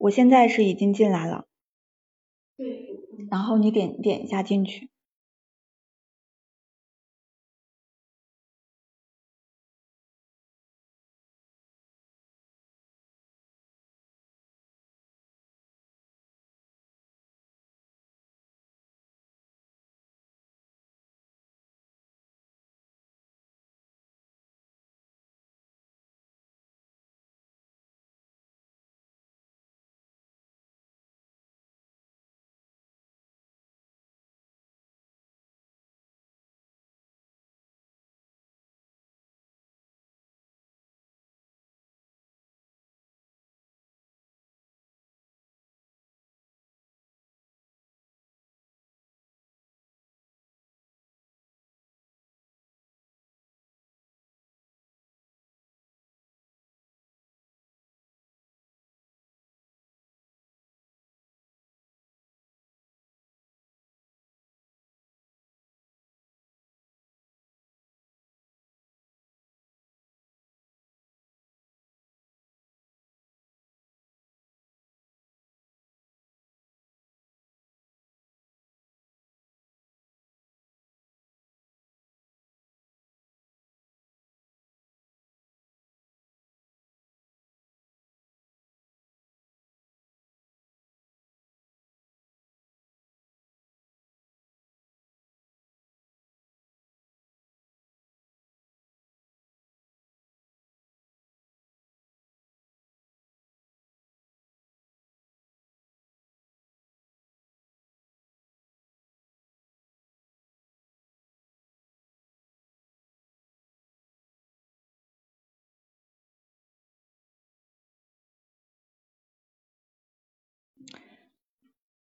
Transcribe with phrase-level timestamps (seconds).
[0.00, 1.44] 我现在是已经进来了，
[2.56, 2.96] 对，
[3.30, 4.88] 然后你点点一下进去。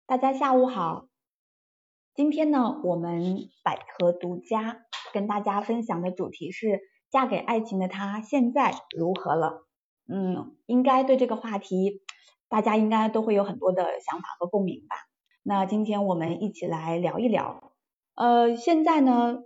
[0.07, 1.07] 大家下午好，
[2.13, 6.79] 今天呢，我们百合独家跟大家分享的主题是
[7.09, 9.65] 嫁给爱情的他现在如何了？
[10.07, 12.03] 嗯，应该对这个话题，
[12.47, 14.95] 大家应该都会有很多的想法和共鸣吧。
[15.41, 17.73] 那今天我们一起来聊一聊。
[18.13, 19.39] 呃，现在呢，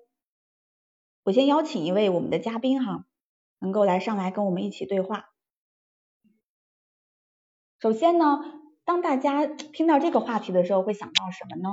[1.23, 3.05] 我先邀请一位我们的嘉宾哈，
[3.59, 5.29] 能够来上来跟我们一起对话。
[7.79, 8.58] 首先呢。
[8.89, 11.69] 当大家听到这个话题的时候，会想到什么呢？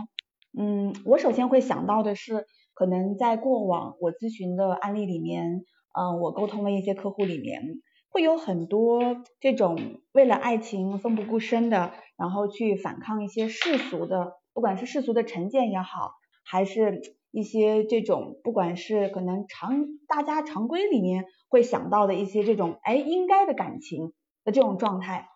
[0.52, 2.44] 嗯，我首先会想到的是，
[2.74, 5.64] 可能在过往我咨询的案例里面，
[5.98, 9.00] 嗯，我沟通的一些客户里面，会有很多
[9.40, 16.10] 这种为了爱情奋不顾身的，然后去反抗一些世俗的，不管是世俗的成见也好，
[16.44, 17.00] 还是
[17.30, 24.12] 一些这种，不管是可能常大家常规里面会想到的一些这种，哎，应该的感情
[24.44, 25.30] 的这种状态。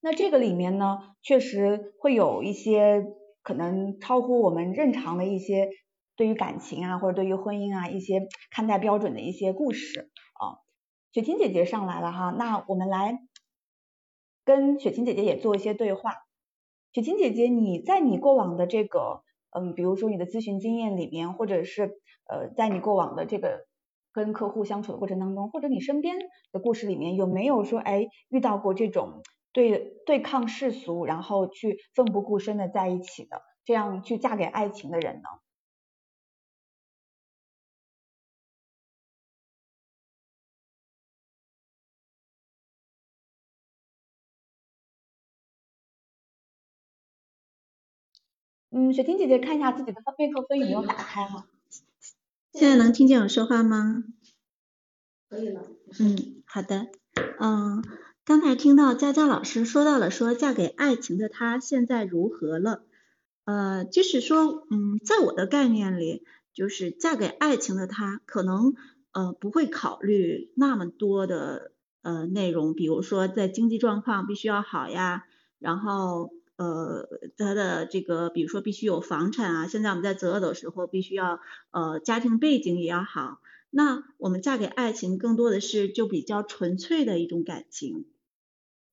[0.00, 3.06] 那这个里面呢，确实会有一些
[3.42, 5.68] 可能超乎我们正常的一些
[6.16, 10.62] 对于感情啊，或者对于婚姻啊一些看待标准的一些故事啊。
[11.12, 13.18] 雪晴姐姐上来了哈，那我们来
[14.44, 16.12] 跟雪晴姐姐也做一些对话。
[16.92, 23.66] 雪晴姐姐，你在你过往的这个嗯，比如说你的咨询经验里面，或者是呃，在你过往的这个
[24.12, 26.16] 跟客户相处的过程当中，或者你身边
[26.52, 29.22] 的故事里面，有没有说哎遇到过这种？
[29.56, 35.28] 对对抗世俗，然后去奋不顾身的在一起的，这样去嫁给爱情的人呢？
[48.68, 51.46] 嗯，雪婷姐姐看一下自己的麦克风有没有打开哈。
[52.52, 54.04] 现在能听见我说话吗？
[55.30, 55.62] 可以了。
[55.98, 56.88] 嗯，好的，
[57.40, 57.82] 嗯。
[58.26, 62.82] 刚才听到佳佳老师说到了，说嫁给爱情的她现在如何了？
[63.44, 68.74] 呃，就是说，嗯，在我的概念里，就是嫁给爱情的她，可能
[69.12, 71.70] 呃不会考虑那么多的
[72.02, 75.22] 呃内容，比如说在经济状况必须要好呀，
[75.60, 81.38] 然后呃她的这个，比如说必须有房产啊，现在我们在择偶的时候必须要
[81.70, 83.38] 呃家庭背景也要好，
[83.70, 88.04] 那我们嫁给爱情更多的是就比较纯粹的一种感情。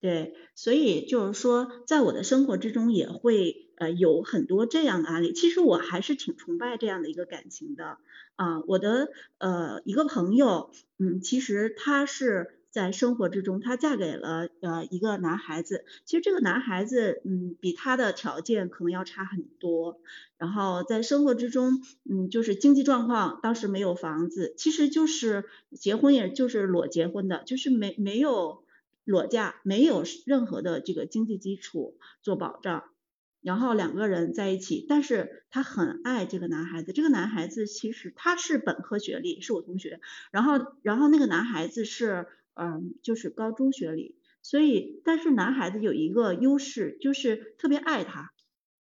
[0.04, 5.32] 对，所以就是说，在我的生活之中也会呃有很多这样的案例。
[5.32, 8.00] 其实我还是挺崇拜这样的一个感情的
[8.36, 8.60] 啊。
[8.68, 9.08] 我的
[9.38, 15.86] 呃一个朋友，嗯，其实她是在生活之中，她嫁给了呃一个男孩子。
[16.04, 20.02] 其实这个男孩子，嗯，比她的条件可能要差很多。
[20.38, 28.63] 然后在生活之中，嗯，就是经济状况当时没有房子，其实就是结婚也就是裸结婚的，就是没没有。
[29.04, 32.84] 裸嫁，没有任何的这个经济基础做保障，
[33.42, 40.00] 然后两个人在一起，但是他很爱这个男孩子，这个男孩子其实他是本科学历，是我同学，
[40.32, 48.32] 然后然后那个男孩子是嗯就是高中学历，所以但是男孩子有一个优势就是特别爱他，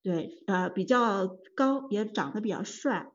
[0.02, 3.10] 对，呃比较高，也长得比较帅。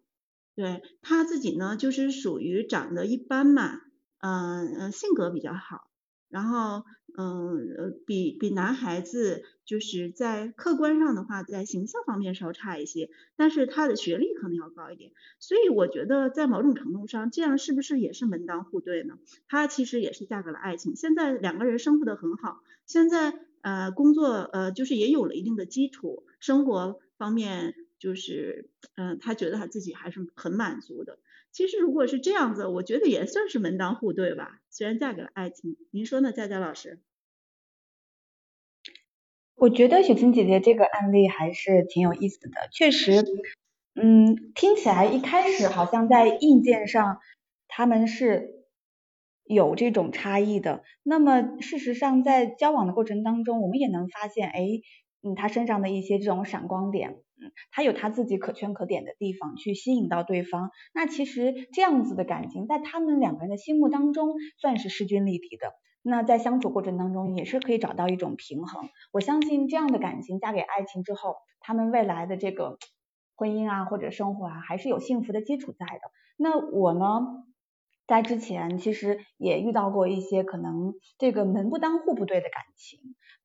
[0.55, 3.81] 对他自己呢，就是属于长得一般嘛，
[4.19, 5.89] 嗯嗯，性格比较好，
[6.29, 6.83] 然后
[7.21, 15.11] 嗯呃比比男孩子就是在客观上的话，在形象方面稍差一些，但是他的学历可能要高一点，
[15.41, 19.19] 所以我觉得在某种程度上，这样是不是也是门当户对呢？
[19.49, 27.75] 他其实也是嫁给了爱情，现在两个人生活的很好，现在呃工作呃就是也有了一定的基础，生活方面。
[27.99, 31.19] 就是，嗯，他觉得他自己还是很满足的。
[31.51, 34.61] 其实如果是这样子，我觉得也算是门当户对吧？
[34.71, 37.01] 虽然嫁给了爱情，您说呢，佳佳老师？
[39.59, 42.69] 我觉得雪清姐姐这个案例还是挺有意思的。
[42.73, 43.25] 确实，
[44.01, 47.19] 嗯，听起来一开始好像在硬件上
[47.67, 48.65] 他们是
[49.45, 50.85] 有这种差异的。
[51.03, 54.61] 那么事实上，在交往的过程当中，我们也能发现，哎，
[55.23, 57.17] 嗯，他身上的一些这种闪光点。
[57.41, 60.71] 嗯，他有他自己可圈可点的地方，去吸引到对方。
[60.95, 65.73] 那其实这样子的感情，在他们两个人的心目当中，算是势均力敌的。
[66.09, 68.89] 那在相处过程当中，也是可以找到一种平衡。
[69.13, 72.79] 我相信这样的感情，嫁给爱情之后，他们未来的这个
[73.37, 76.01] 婚姻啊，或者生活啊，还是有幸福的基础在的。
[76.39, 77.38] 那我呢？
[78.09, 82.99] 在之前其实也遇到过一些可能这个门不当户不对的感情，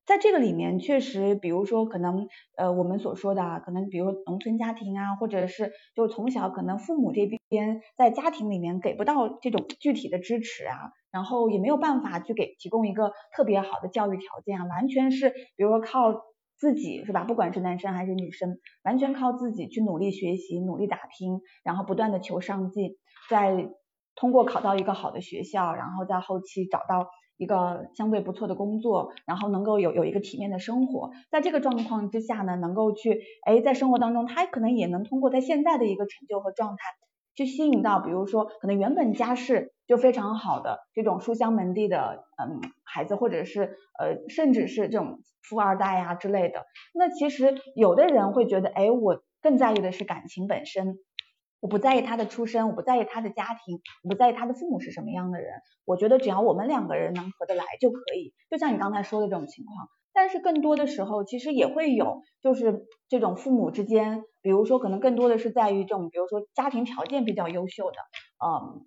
[0.06, 2.26] 在这个里面确实，比如说可能
[2.56, 16.22] 呃我们所说的啊，可能比如农村家庭啊，或者是就从小可能父母这边在家庭里面给不到这种具体的支持啊，然后也没有办法去给提供一个特别好的教育条件啊，完全是比如说靠
[16.56, 17.24] 自己是吧？
[17.24, 22.96] 不管是男生还是女生，完全靠自己去努力学习、努力打拼，然后不断的求上进，
[23.28, 23.68] 在。
[24.16, 36.76] 通过考到一个好的学校，然后在后期找到一个相对不错的工作，然后能够有有一个体面的生活，在这个状况之下呢，能够去哎在生活当中，他可能也能通过他现在的一个成就和状态，
[37.34, 46.64] 去吸引到比如说可能原本家世就非常好的这种书香门第的嗯孩子，或者是呃甚至是这种富二代呀之类的。
[46.94, 50.98] 那其实有的人会觉得，哎，我更在意的是感情本身。
[51.64, 55.50] 我不在意他的出身，我不在意他的家庭，我不在意他的父母是什么样的人。
[55.86, 58.34] 我觉得只要我们两个人能合得来就可以。
[58.50, 67.96] 就像你刚才说的这种情况，但是更多的时候其实也会有，就是这种父母之间，比如说可能更多的是在于这种，比如说家庭条件比较优秀的，
[68.44, 68.84] 嗯，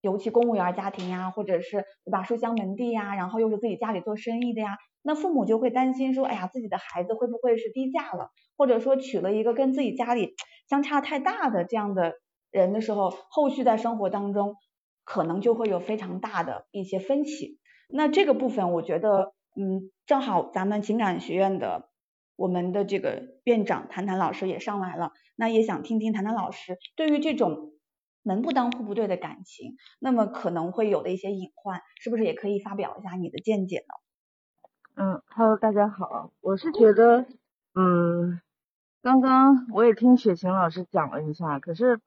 [0.00, 4.76] 尤其公务员家庭呀，或者是对吧，书香门第呀，然后又是自己家里做生意的呀，
[5.08, 10.34] 那父母就会担心说，哎呀，自己的孩子会不会是低价了，或者说娶了一个跟自己家里。
[10.68, 12.12] 相差太大的这样的
[12.50, 14.56] 人的时候，后续在生活当中
[15.04, 17.58] 可能就会有非常大的一些分歧。
[17.88, 21.88] 那这个部分，我觉得，嗯，正好咱们情感学院的
[22.36, 27.72] 我们的这个院长谭谭老师也上来了，那也想听听谭谭老师对于这种
[28.22, 34.07] 门不当户不对的感情，那么可能会有的一些隐患，是不是也可以发表一下你的见解呢？
[35.00, 37.24] 嗯，Hello，大家好，我是觉得，
[37.72, 38.40] 嗯。
[39.00, 42.00] 刚刚我也听雪晴老师讲了一下，可是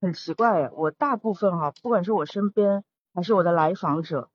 [0.00, 4.30] 很奇怪，我大部分哈，不管是我身边还是我的来访者，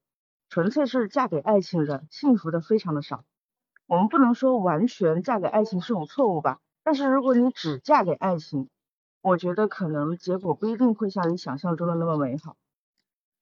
[0.49, 3.23] 纯粹是嫁给爱情的，幸福的非常的少。
[3.87, 8.67] 我们不能说完全嫁给爱情是种错误吧，但是如果你只嫁给爱情，
[9.21, 12.57] 我觉得可能结果不一定会像你想象中的那么美好。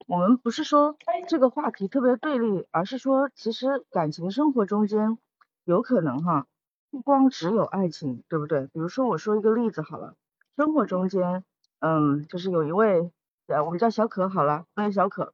[0.10, 0.98] 我们不是说
[1.28, 5.20] 这个话题特别对立，而是说其实感情生活中间
[5.66, 6.48] 有可能哈。
[6.90, 8.66] 不光只有爱情，对不对？
[8.74, 10.16] 比如说，我说一个例子好了，
[10.56, 11.44] 生活中间，
[11.78, 13.12] 嗯，就是有一位，
[13.46, 15.32] 呃，我们叫小可好了，那个小可，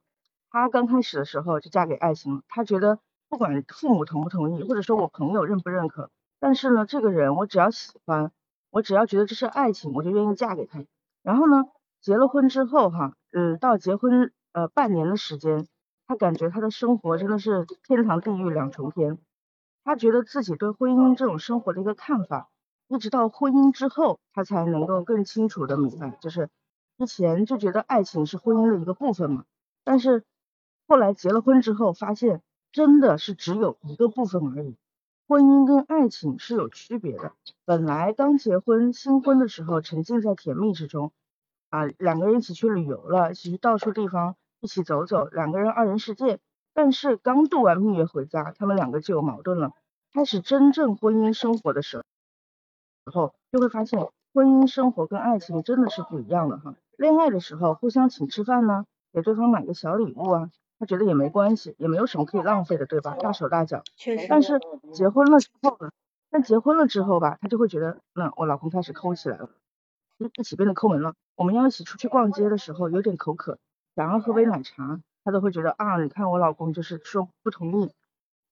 [0.50, 2.98] 她刚开始的时候就嫁给爱情了，她觉得
[3.30, 8.30] 不管父母同不同意，或者说我朋友认不认可，但是呢，这个人我只要喜欢，
[8.68, 10.84] 我只要觉得这是爱情，我就愿意嫁给他。
[11.22, 11.64] 然后呢，
[12.02, 15.68] 结了婚之后哈，嗯，到结婚呃半年的时间，
[16.06, 19.18] 他感觉他的生活真的是天堂地狱两重天。
[19.84, 22.48] 他觉得自己对婚姻这种生活的一个看法，
[22.88, 26.48] 一直到婚姻之后，他才能够更清楚的明白，就是
[26.96, 29.44] 之前就觉得爱情是婚姻的一个部分嘛，
[29.84, 30.24] 但是
[30.88, 32.40] 后来结了婚之后，发现
[32.72, 34.74] 真的是只有一个部分而已，
[35.28, 37.32] 婚姻跟爱情是有区别的。
[37.66, 41.12] 本来刚结婚新婚的时候，沉浸在甜蜜之中，
[41.68, 44.34] 啊，两个人一起去旅游了，一起去到处地方
[44.66, 46.40] 一起走走，两个人二人世界。
[46.74, 49.70] 但是刚度完蜜月回家，他们两个就有矛盾了。
[50.12, 52.02] 开始真正婚姻生活的时
[53.12, 56.74] 候，就会发现婚姻生活跟爱情真的是不一样的哈。
[56.98, 63.14] 恋爱的时候互相请吃饭呢，给对方买个小礼物啊，他觉得也没关系，也没有什么可以浪费的，对吧？
[63.20, 63.84] 大手大脚。
[63.94, 64.26] 确实。
[64.28, 64.58] 但是
[64.92, 65.90] 结婚了之后呢？
[66.28, 69.48] 但结婚了之后吧，他就会觉得，那我老公开始抠起来了，
[70.18, 71.14] 一起变得抠门了。
[71.36, 73.58] 我们要一起出去逛街的时候，有点口渴，
[73.96, 77.90] 想要喝杯奶茶，她都会觉得啊，你看我老公就是说不同意。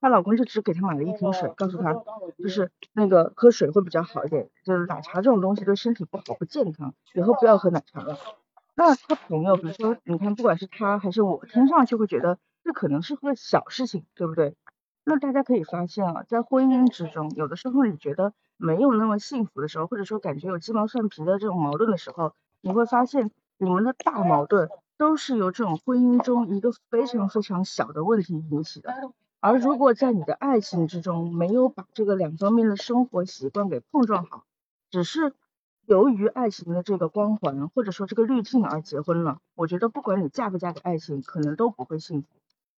[0.00, 1.94] 她老公就只给她买了一瓶水，告诉她
[2.38, 8.18] 就是那个喝水会比较好一点，就是奶茶这种东西对身体不好不健康，以后不要喝奶茶了。
[8.74, 14.56] 那她朋友，比如说你看，不管是她还是我，听上去会觉得这可能是个小事情，对不对？
[15.04, 22.32] 那大家可以发现啊，在婚姻之中，有的时候你觉得没有那么幸福的时候，或者说感觉有鸡毛蒜皮的这种矛盾的时候，
[22.62, 29.12] 你会发现你们的大矛盾都是由这种婚姻中一个非常非常小的问题引起的。
[29.40, 34.44] 而如果在你的爱情之中没有把这个两方面的生活习惯给碰撞好，
[34.90, 35.34] 只是
[35.84, 42.28] 由于爱情的这个光环或者说这个滤镜而结婚了，我觉得不管你嫁不嫁给爱情，可能都不会幸福。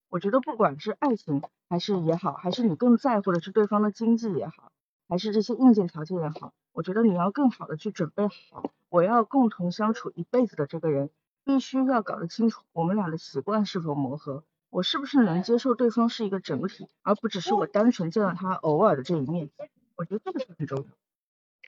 [0.09, 4.73] 我觉得不管是爱情还是也好，还是你更在乎的是对方的经济也好，
[5.09, 11.11] 还是这些硬件条件也好，我觉得你要更好的去准备好，我要共同相处一辈子的这个人，
[11.47, 14.43] 必须要搞得清楚我们俩的习惯是否磨合。
[14.69, 19.49] 我是不是能接受对方是一个整体，而不只是我单纯见到他偶尔的这一面？
[19.95, 20.85] 我觉得这个是很重要。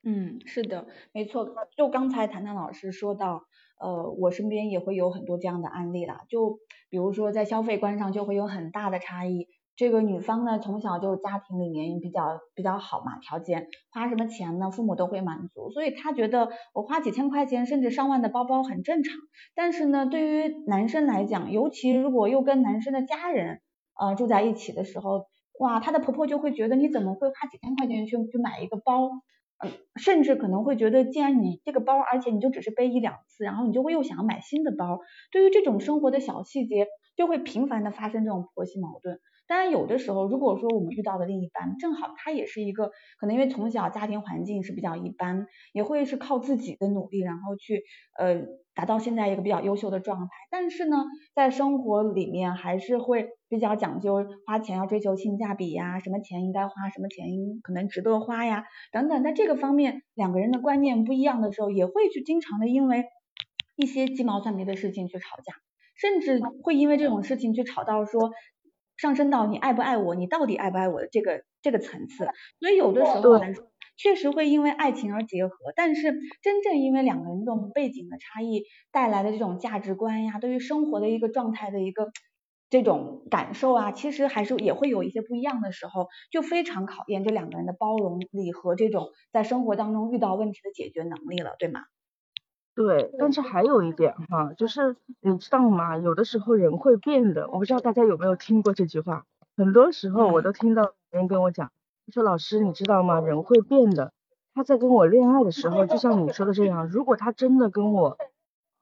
[0.02, 1.54] 嗯，是的，没错。
[1.76, 3.44] 就刚才谈谈老师说到，
[3.78, 6.22] 呃，我身边也会有很多这样的案例啦。
[6.28, 6.58] 就
[6.90, 9.46] 比如说在消费观上就会有很大的差异。
[9.78, 19.14] 这个女方呢，从小就家庭里面比较比较好嘛，条件花什么钱呢，父母都会满足，所以她觉得我花几千块钱甚至上万的包包很正常。
[19.54, 23.60] 但是呢，对于男生来讲，尤其如果又跟男生的家人
[24.00, 25.26] 呃住在一起的时候，
[25.60, 29.08] 哇，她的婆婆就会觉得你怎么会花几千块钱去去买一个包，
[29.64, 34.98] 嗯，甚至可能会觉得，既然你这个包，而且你就只是背一两次，然后你就会又想要买新的包，
[35.30, 39.20] 对于这种生活的小细节，就会频繁的发生这种婆媳矛盾。
[39.48, 47.82] 当然，有的时候，如果说我们遇到的另一半正好他也是一个，可能因为从小家庭环境是比较一般，也会是靠自己的努力，然后去
[48.18, 48.42] 呃
[48.74, 50.28] 达到现在一个比较优秀的状态。
[50.50, 50.98] 但是呢，
[51.34, 57.26] 在生活里面还是会比较讲究花钱要追求性价比呀，什么钱应该花，什么钱
[57.62, 59.22] 可能值得花呀，等等。
[59.22, 63.06] 在这个方面，两个人的观念不一样的时候，也会去经常的因为
[63.76, 65.54] 一些鸡毛蒜皮的事情去吵架，
[65.96, 68.30] 甚至会因为这种事情去吵到说。
[68.98, 72.28] 上升到你爱不爱我，你到底爱不爱我的这个这个层次，
[72.60, 73.64] 所以有的时候来说，
[73.96, 82.10] 确实会因为爱情而结合，但是真正因为两个人这种背景的差异带来的这种价值观呀，对于生活的一个状态的一个
[82.70, 91.80] 这种感受啊，其实还是也会有一些不一样的时候，就非常考验这两个人的包容力和这种在生活当中遇到问题的解决能力了，对吗？
[92.78, 95.98] 对，但是还有一点哈，就是你知道吗？
[95.98, 99.24] 有的时候人会变的，我不知道大家有没有听过这句话。
[99.56, 101.72] 很多时候我都听到别人跟我讲，
[102.12, 103.18] 说老师你知道吗？
[103.18, 104.12] 人会变的。
[104.54, 108.16] 他在跟我恋爱的时候，就像你说的这样，如果他真的跟我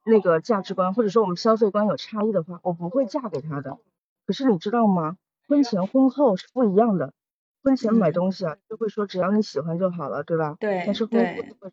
[0.05, 3.79] 那个价值观或者说我们消费观有差异的话，我不会嫁给他的。
[4.27, 5.17] 可是你知道吗？
[5.49, 7.15] 婚前婚后是不一样的。
[7.63, 10.55] 婚前买东西啊，就会说只要你喜欢就好了，对吧？
[10.61, 10.83] 对。
[10.85, 11.73] 但是婚后会。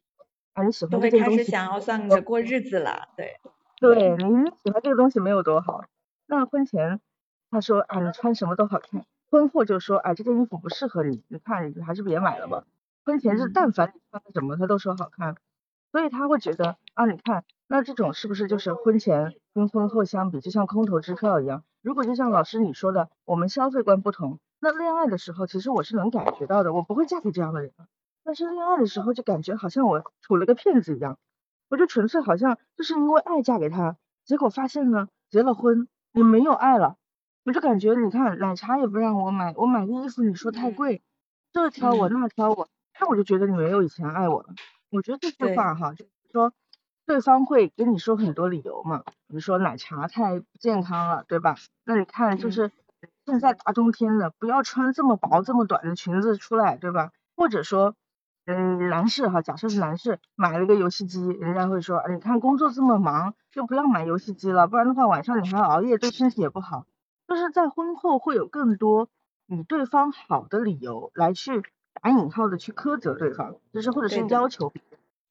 [0.53, 3.39] 啊，你喜欢这个东西，想要算着过日子了，对，
[3.79, 5.85] 对，你喜欢这个东西没有多好。
[6.27, 7.01] 那婚前
[7.49, 12.65] 他说啊，你穿什么都好看，婚后就说啊，这件衣服不适合你，你看你还是别买了吧。
[13.03, 15.35] 婚前是但凡你穿什么他都说好看，
[15.91, 21.63] 所以他会觉得啊，你看那这种是不是就是婚前跟婚后相比，就像空头支票一样？
[21.81, 27.71] 如果就像老师你说的，我们消费观不同，那恋爱的时候其实我是能感觉到的，我不会嫁给这样的人。
[28.25, 31.17] 但是恋爱的时候就感觉好像我处了个骗子一样，
[31.69, 36.95] 我就纯粹好像就是因为爱嫁给他，结果发现呢结了婚也没有爱了，
[37.43, 41.01] 我就感觉你看奶茶也不让我买，我买个衣服你说太贵，
[41.51, 44.49] 这挑我那挑我，那我就觉得你没有以前爱我了。
[44.89, 46.53] 我觉得这句话哈，就是说
[47.05, 51.57] 对方会跟你说很多理由嘛，比如说奶茶太不健康了，对吧？
[51.83, 52.71] 那你看就是
[53.25, 57.11] 现在大冬天的，不要穿这么薄这么短的裙子出来，对吧？
[57.35, 57.95] 或者说。
[58.45, 66.85] 嗯，男士哈，假设是男士买了个游戏机，人家会说，你看工作这么忙，就不要买游戏机了，不然的话晚上你还要熬夜，对身体也不好。
[67.27, 69.07] 就是在婚后会有更多
[69.45, 74.73] 你对方好的理由来去打引号的去苛责对方，就是或者是要求，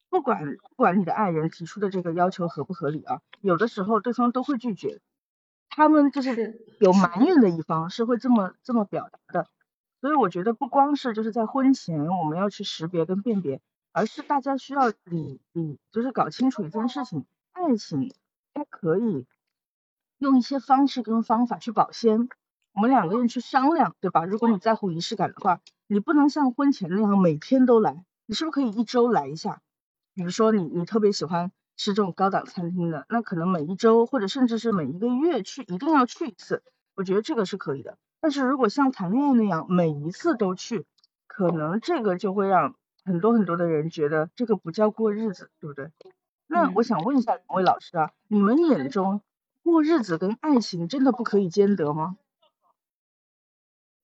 [0.09, 5.01] 不管不管你的爱人提出的这个要求合不合理啊，有的时候对方都会拒绝。
[5.69, 9.47] 他们就是有埋怨的一方是会这么这么表达的。
[10.03, 13.61] 所以我觉得不光是就是在婚前我们要去识别跟辨别，
[13.93, 18.13] 而是大家需要理理，就是搞清楚一件事情，爱情
[18.53, 19.25] 它可以
[20.17, 22.27] 用一些方式跟方法去保鲜。
[22.73, 24.25] 我们两个人去商量，对吧？
[24.25, 29.61] 如果你在乎仪式感的话，你不能像婚前那样每天都来，你是不是可以一周来一下？
[30.13, 36.61] 比如说你你特别喜欢吃这种高档餐厅的，那可能每一周或者甚至是每一个月去一定要去一次，
[36.93, 37.97] 我觉得这个是可以的。
[38.23, 40.85] 但是如果像谈恋爱那样每一次都去，
[41.27, 45.89] 可能这个就会让很多很多的人觉得这个不叫过日子，对不对？
[46.47, 49.19] 那我想问一下两位老师啊，你们眼中
[49.61, 52.15] 过日子跟爱情真的不可以兼得吗？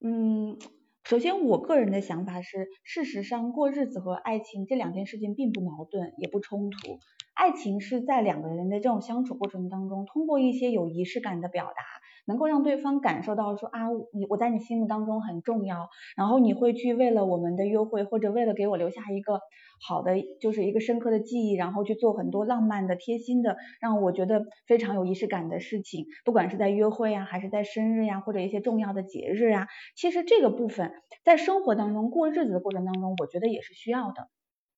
[0.02, 0.58] 嗯，
[1.02, 6.98] 首先我个人的想法是，事实上过日子和爱情这两件事情并不矛盾，也不冲突。
[7.32, 11.82] 爱情是在两个人的这种相处过程当中，通过一些有仪式感的表达。
[12.26, 19.40] 能够让对方感受到说啊，你我在你心目当中很重要，然后你会去为了我们的约会或者为了给我留下一个
[19.86, 30.92] 好的就是一个深刻的记忆，然后去做很多浪漫的、贴心的，让我觉得非常有仪式感的事情，不管是在约会呀，还是在生日呀，或者一些重要的节日呀，其实这个部分
[31.24, 34.28] 在生活当中过日子的过程当中，我觉得也是需要的。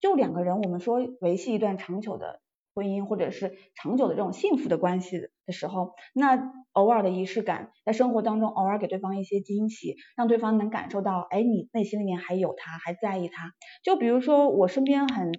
[0.01, 2.41] 就两个人，我们说维系一段长久的。
[2.75, 13.53] 婚姻或者是长久的这种幸福的关系的时候，那偶尔的仪式感，在生活当中偶尔给对方一些惊喜，让对方能感受到，哎，你内心里面还有他，还在意他。
[13.83, 15.33] 就比如说我身边很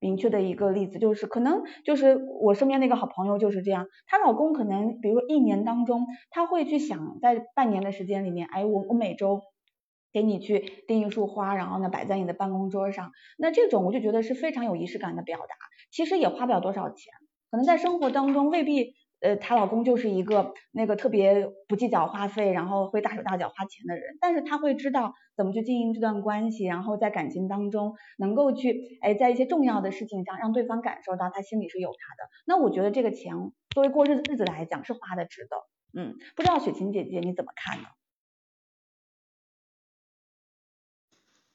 [0.00, 9.40] 明确的一个例子，就是可能就是我身边那个好朋友就是这样，她老公可能比如说一年当中，他会去想在半年的时间里面，哎，我我每周。
[10.12, 15.56] 给你去订一束花，然后呢摆在你的办公桌上，那这种我就觉得是非常有仪式感的表达。
[15.90, 17.12] 其实也花不了多少钱，
[17.50, 32.28] 可能在生活当中未必，呃，她老公就是一个那个特别不计较花费，然后会大手大脚花钱的人，但是他会知道怎么去经营这段关系，然后在感情当中能够去，哎，在一些重要的事情上让对方感受到他心里是有他的。
[32.46, 33.34] 那我觉得这个钱
[33.72, 35.56] 作为过日子日子来讲是花的值得。
[35.98, 37.88] 嗯，不知道雪晴姐姐你怎么看呢？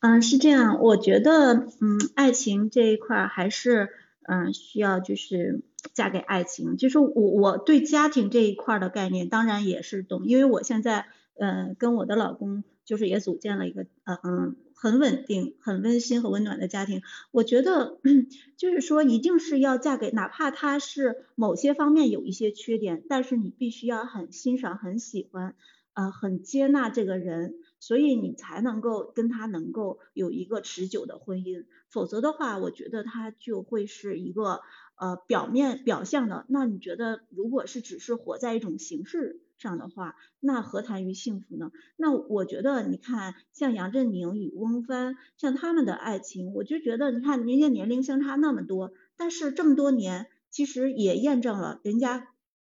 [0.02, 3.90] 嗯，是这样，我觉得，嗯，爱情这一块还是，
[4.30, 5.64] 嗯，需要就是
[5.94, 6.78] 嫁给爱情。
[6.78, 11.08] 就是我我对家庭这一块的概念，当然也是懂，因为我现在，
[11.40, 17.02] 嗯，跟我的老公就是也组建了一个，嗯嗯，很稳定、很温馨和温暖的家庭。
[17.32, 17.98] 我觉得，
[18.56, 25.56] 就是说，一定是要嫁给，哪怕他是某些方面有一些缺点，但是你必须要很欣赏、很喜欢，
[25.94, 27.56] 呃，很接纳这个人。
[27.80, 34.62] 所以你才能够跟他能够有一个持久的婚姻，否则的话，我觉得他就会是一个
[34.96, 36.46] 呃表面表象的。
[36.50, 41.72] 那你觉得，如果是只是活在一种形式上的话，那何谈于幸福呢？
[41.96, 52.28] 那我觉得，你看像杨振宁与翁帆，像他们的爱情，我就觉得，你看人家年龄相差那么多，但是这么多年，其实也验证了人家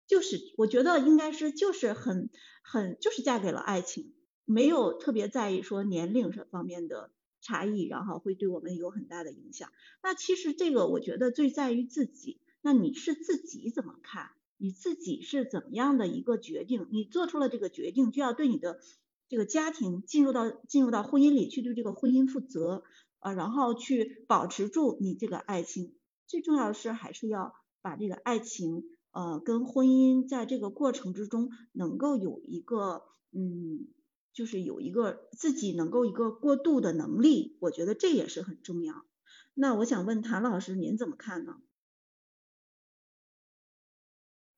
[0.06, 2.28] 就是，我觉得应该是就是很
[2.62, 4.12] 很就是嫁给了爱情。
[4.46, 7.10] 没有特别在意说年龄这方面的
[7.42, 9.70] 差异，然后会对我们有很大的影响。
[10.02, 14.30] 那其实这个我觉得最在于自己，那你是自己怎么看？
[14.56, 16.86] 你自己是怎么样的一个决定？
[16.90, 18.80] 你做出了这个决定，就要对你的
[19.28, 22.84] 这个家庭进入到进入到婚姻里去对这个婚姻负责
[23.18, 25.94] 啊，然后去保持住你这个爱情。
[26.26, 33.88] 最重要的是还是要把这个爱情呃跟婚姻在这个过程之中能够有一个嗯。
[34.36, 39.06] 就是有一个自己能够一个过渡的能力，我觉得这也是很重要。
[39.54, 41.56] 那我想问谭老师，您怎么看呢？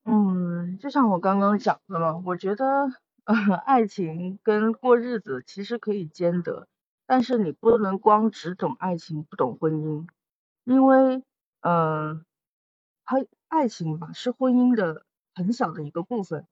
[0.03, 2.91] 嗯，就像我刚刚讲的嘛，我觉得
[3.65, 6.67] 爱情跟过日子其实可以兼得，
[7.05, 10.09] 但是你不能光只懂爱情不懂婚姻，
[10.65, 11.23] 因为
[11.61, 12.25] 嗯，
[13.05, 16.45] 它爱情吧是婚姻的很小的一个部分，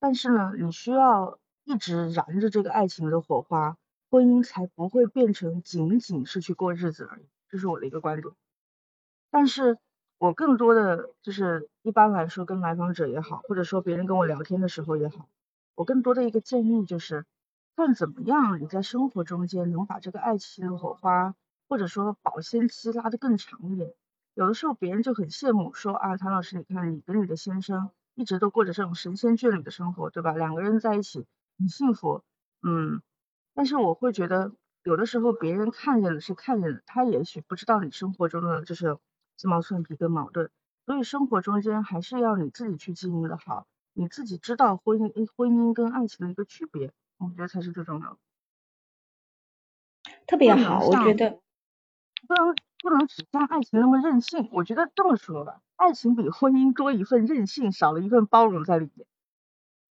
[0.00, 1.38] 但是呢，你需要。
[1.64, 3.76] 一直燃着这个爱情的火花，
[4.10, 7.24] 婚姻才不会变成仅仅是去过日子而已。
[7.48, 8.34] 这是我的一个观点。
[9.30, 9.78] 但是
[10.18, 15.28] 我更多的就是一般来说跟来访者也好，或者说别人跟我聊天的时候也好，
[15.74, 17.24] 我更多的一个建议就是，
[17.74, 21.34] 不管怎么样，你在生活中间能把这个爱情的火花，
[21.68, 23.94] 或者说保鲜期拉得更长一点。
[24.34, 30.32] 有的时候别人就很羡慕，说啊，谭老师，你看你跟你的先生一直都过着这种神仙眷侣的生活，对吧？
[30.32, 31.26] 两个人在一起。
[31.62, 32.24] 很幸福，
[32.62, 33.02] 嗯，
[33.54, 38.98] 但是我会觉得有的时候别人看见的是看见的，他也许不知道你生活中的就是
[39.36, 40.50] 鸡毛蒜皮跟矛盾，
[40.86, 48.18] 所以生活中间还是要你自己去经营的好，你自己知道婚姻婚姻跟爱情的一个区别，我觉得才是最重要的。
[50.26, 51.38] 特别好，我觉得
[52.26, 54.48] 不能不能只像爱情那么任性。
[54.50, 59.06] 我觉得这么说吧，爱情比婚姻多一份任性，少了一份包容在里面。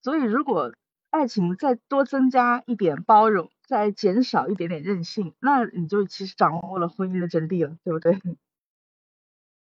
[0.01, 0.73] 所以如果
[1.11, 8.17] 爱情再多增加一点包容，再减少一点点任性，那你就其实掌握了婚姻的真谛了，对不对？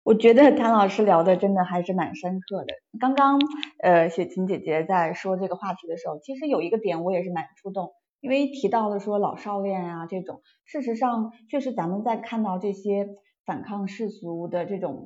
[0.03, 2.73] 我觉得谭老师聊的真的还是蛮深刻的。
[2.99, 3.39] 刚刚
[3.83, 13.07] 呃雪琴姐姐在说这个话题的时候，其实有一个点我也是蛮触动，因为提到了说老少恋啊这种，事实上确实咱们在看到这些
[13.45, 15.05] 反抗世俗的这种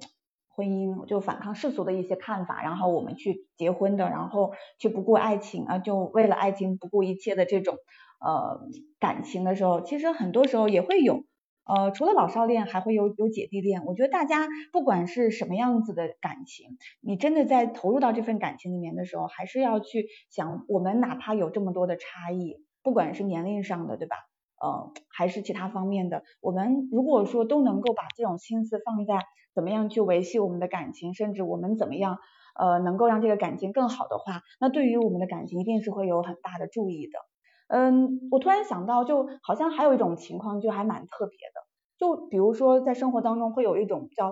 [0.61, 7.75] 婚姻，就反抗世俗的一些看法，然后我们去结婚的，然后去不顾爱情啊，就为了爱情不顾一切的这种
[8.19, 8.61] 呃
[8.99, 11.23] 感情的时候，其实很多时候也会有。
[11.63, 13.85] 呃，除了老少恋，还会有有姐弟恋。
[13.85, 24.15] 我觉得大家不管是什么样子的感情，你真的在投入到这份感情里面的时候，还是要去想，我们哪怕有这么多的差异，不管是年龄上的，对吧？
[24.61, 32.17] 呃，还是其他方面的，我们如果说都能够把这种心思放在怎么样去维系我们的感情，甚至我们怎么样
[32.55, 37.19] 呃能够让这个感情更好的话，那对于我们的感情一定是会有很大的注意的。
[37.67, 41.61] 嗯，我突然想到，就好像还有一种情况，就还蛮特别的，
[41.97, 44.29] 就比如说在生活当中会有一种叫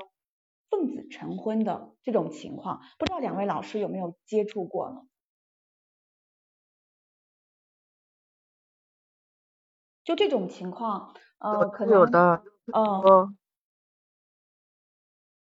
[0.70, 5.02] 奉子成婚的这种情况，不知道两位老师有没有接触过呢？
[10.10, 12.42] 就这种情况，呃，可能有的，
[12.74, 13.38] 嗯，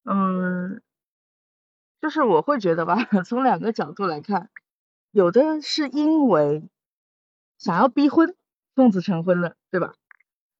[0.04, 0.83] 嗯，
[2.02, 4.50] 就是我会觉得吧， 从两个角度来看，
[5.11, 6.68] 有的是因为。
[7.57, 8.37] 想要逼婚，
[8.76, 9.94] 奉子成婚了，对吧？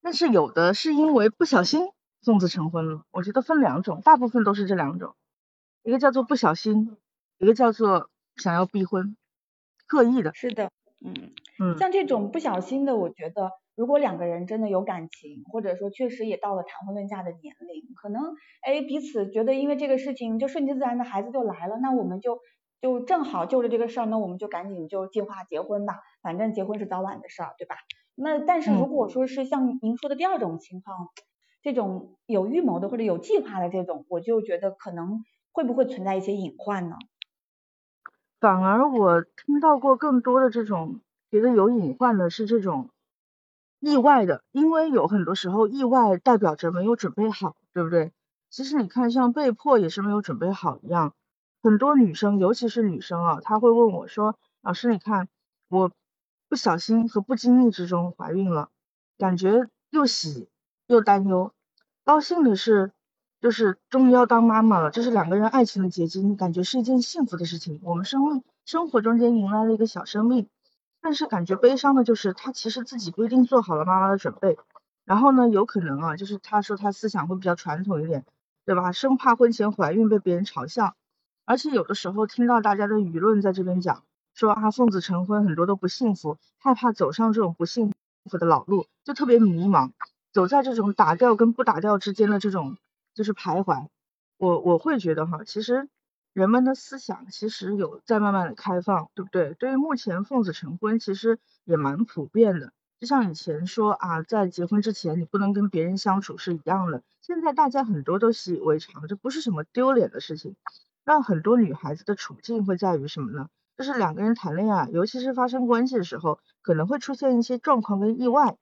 [0.01, 1.87] 但是有的是因为不小心
[2.25, 5.15] 奉子成婚了，我觉得分两种，大部分都是这两种，
[5.83, 6.97] 一个叫做不小心，
[7.37, 9.15] 一个叫做想要逼婚，
[9.87, 10.33] 刻意的。
[10.33, 22.39] 是的，嗯嗯，像这种不小心的，我觉得如果两个人真的有感情，或者说确实也到了谈婚论嫁的年龄，可能哎彼此觉得因为这个事情就顺其自然的孩子就来了，那我们就。
[22.81, 27.75] 就正好就着这个事儿，那我们就赶紧就计划结婚吧，反正结婚是早晚的事儿，对吧？
[28.15, 31.09] 那但是如果说是像您说的第二种情况，
[31.61, 36.95] 这种有预谋的或者有计划的这种，我就觉得可能会不会存在一些隐患呢？
[38.39, 42.87] 反而我听到过更多的这种觉得有隐患的是这种
[43.79, 48.11] 意外的，因为有很多时候意外代表着没有准备好，对不对？
[48.49, 51.13] 其实你看像被迫也是没有准备好一样。
[51.61, 55.27] 很多女生，尤其是女生啊，她会问我说：“老师，你看，
[55.67, 55.91] 我
[56.47, 58.69] 不小心和不经意之中怀孕了，
[59.17, 60.49] 感觉又喜
[60.87, 61.51] 又担忧。
[62.03, 62.91] 高兴的是，
[63.39, 67.79] 就是终于要当妈妈了，这是两个人爱情的结晶，感觉是一件幸福的事情。
[67.83, 70.49] 我们生命生活中间迎来了一个小生命。
[71.01, 74.57] 但是感觉悲伤的就是，她其实自己不一定做好了妈妈的准备。
[75.05, 78.25] 然后呢，有可能啊，就是她说她思想会比较传统一点，
[78.65, 78.91] 对吧？
[78.91, 80.95] 生怕婚前怀孕被别人嘲笑。”
[81.45, 84.03] 而且有的时候听到大家的舆论在这边讲
[84.35, 87.91] 说啊奉子成婚很多都不幸福，害怕走上这种不幸
[88.29, 89.91] 福的老路，就特别迷茫，
[90.31, 92.77] 走在这种打掉跟不打掉之间的这种
[93.15, 93.87] 就是徘徊。
[94.37, 95.89] 我我会觉得哈，其实
[96.33, 99.53] 人们的思想其实有在慢慢的开放，对不对？
[99.55, 110.55] 对于目前奉子成婚其实也蛮普遍的，就像以前说啊在结婚之前你不能跟别人相处是一样的，现在大家很多都习以为常，这不是什么丢脸的事情。
[111.05, 113.49] 让很多女孩子的处境会在于什么呢？
[113.75, 118.57] 就是两个人谈恋爱，尤其是发生关系的时候，可能会出现一些状况跟意外。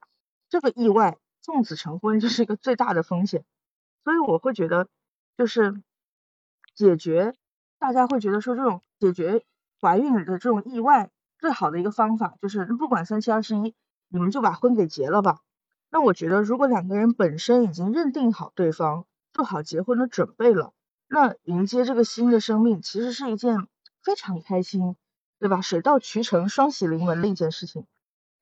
[0.48, 3.44] 这个意外，奉子成婚就是一个最大的风险。
[4.06, 4.88] 所以我会觉得，
[5.38, 5.82] 就是
[6.74, 7.34] 解决
[7.80, 9.44] 大家会觉得说这种解决
[9.80, 11.10] 怀孕的这种意外
[11.40, 13.76] 最好的一个方法，就是不管三七二十一，
[14.10, 15.40] 你们就把婚给结了吧。
[15.90, 20.74] 那我觉得，如果两个人本身已经认定好对方，做好结婚的准备了。
[21.08, 23.68] 那迎接这个新的生命，其实是一件
[24.04, 24.98] 非常开心，
[25.40, 25.62] 对吧？
[25.62, 27.86] 水到渠成、双喜临门的一件事情。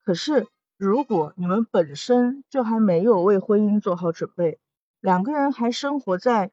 [0.04, 4.60] 可是，如果你们本身就还没有为婚姻做好准备，
[5.00, 6.52] 两个人还生活在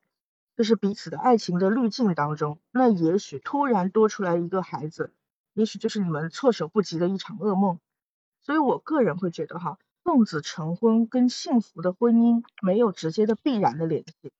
[0.57, 5.13] 就是彼此的爱情的滤镜当中，那也许突然多出来一个孩子，
[5.55, 7.79] 也许就是你们措手不及的一场噩梦。
[8.41, 14.33] 所以我个人会觉得，哈，奉子成婚跟幸福的婚姻没有直接的必然的联系，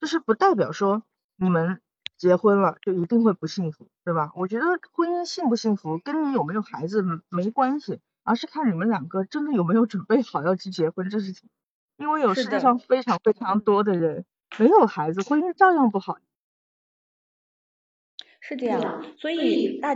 [0.00, 1.02] 就是不代表说。
[1.42, 1.80] 你们
[2.18, 4.30] 结婚了就一定会不幸福，对吧？
[4.34, 11.48] 我觉得婚姻幸不幸福跟你有没有孩子没关系，而是看你们两个真的有没有准备好要去结婚这事情。
[11.96, 14.26] 因为有世界上非常非常多的人
[14.58, 16.18] 没有孩子，婚姻照样不好。
[18.40, 19.94] 是这样，所以大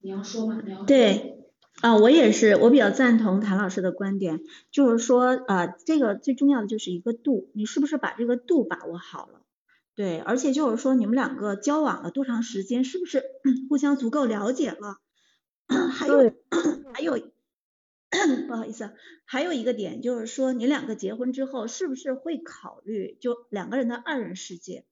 [0.00, 0.60] 你要说吗？
[0.64, 1.40] 你要对。
[1.80, 9.40] 啊，我也是，我比较赞同谭老师的观点，就是说，呃，这个最重要的就是一个度，你是不是把这个度把握好了？
[9.96, 13.24] 对，而且就是说，你们两个交往了多长时间，是不是
[13.68, 14.98] 互相足够了解了？
[15.92, 16.32] 还有，
[16.94, 17.18] 还有，
[18.46, 18.92] 不好意思，
[19.24, 24.84] 还有一个点就是说，你两个结婚之后，是不是会考虑就两个人的二人世界？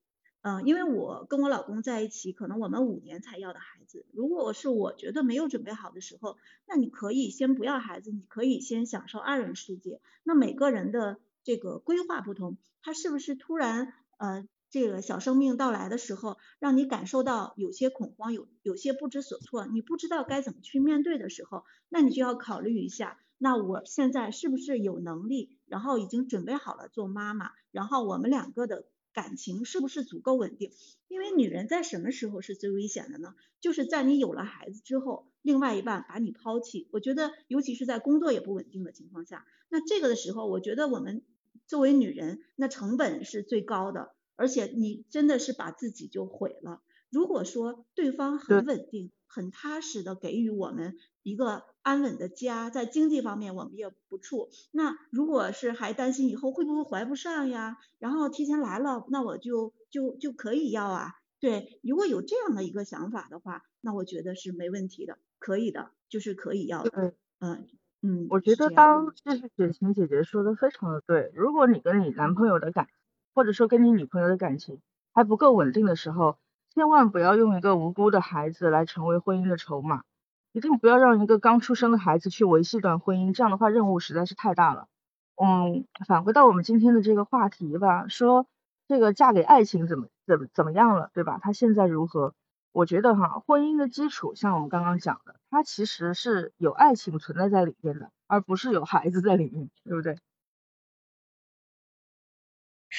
[0.42, 4.04] 嗯，因为我跟我老公在一起，可能我们五年才要的孩子。
[4.12, 10.00] 如果是我觉得没有准备好的时候，那你可以先不要孩子，你可以先享受二人世界。
[10.24, 28.86] 那每个人的这个规划不同，他是不是突然呃这个小生命到来的时候，让你感受到有些恐慌，有有些不知所措，你不知道该怎么去面对的时候，那你就要考虑一下，那我现在是不是有能力，然后已经准备好了做妈妈，然后我们两个的。
[29.14, 30.72] 感情是不是足够稳定？
[31.06, 33.34] 因为女人在什么时候是最危险的呢？
[33.60, 36.88] 就是在你有了孩子之后，另外一半把你抛弃。
[36.92, 41.22] 我觉得，尤其是在工作也不稳定的情况下，那这个的时候，我觉得我们
[41.66, 46.82] 作为女人，那成本是最高的，而且你真的是把自己就毁了。
[47.10, 49.10] 如果说对方很稳定。
[49.34, 54.50] 很踏实的给予我们一个安稳的家，在经济方面我们也不怵。
[54.72, 61.14] 那如果是还担心以后会不会怀不上呀，然后提前来了，那我就就就可以要啊。
[61.40, 67.14] 对，如果有这样的一个想法的话，那我觉得是没问题的，可以的，就是可以要的。
[67.38, 67.68] 嗯
[68.02, 72.88] 嗯，我觉得当就是雪晴姐姐说的非常的对，如果你跟你男朋友的感，
[73.34, 74.80] 或者说跟你女朋友的感情
[75.12, 76.36] 还不够稳定的时候。
[76.74, 80.04] 千万不要用一个无辜的孩子来成为婚姻的筹码，
[80.52, 84.88] 一定不要让一个刚出生的孩子去维系一段婚姻，这样的话任务实在是太大了。
[85.36, 88.46] 嗯，返回到我们今天的这个话题吧，说
[88.88, 91.38] 这个嫁给爱情怎么怎么怎么样了，对吧？
[91.42, 92.32] 他现在如何？
[92.72, 100.16] 我觉得哈，婚姻的基础像我们刚刚讲的，它其实是有爱情存在在里面的，而不是有孩子在里面，对不对？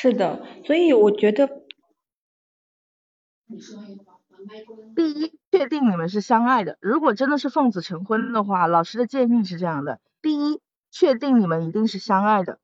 [0.03, 1.47] 是的，所以我觉得。
[4.97, 6.77] 第一，确定你们是相爱的。
[6.81, 10.59] 如果真的是奉子成婚的话，老师的建议是这样的：第一，
[10.91, 12.55] 确定你们一定是相爱的；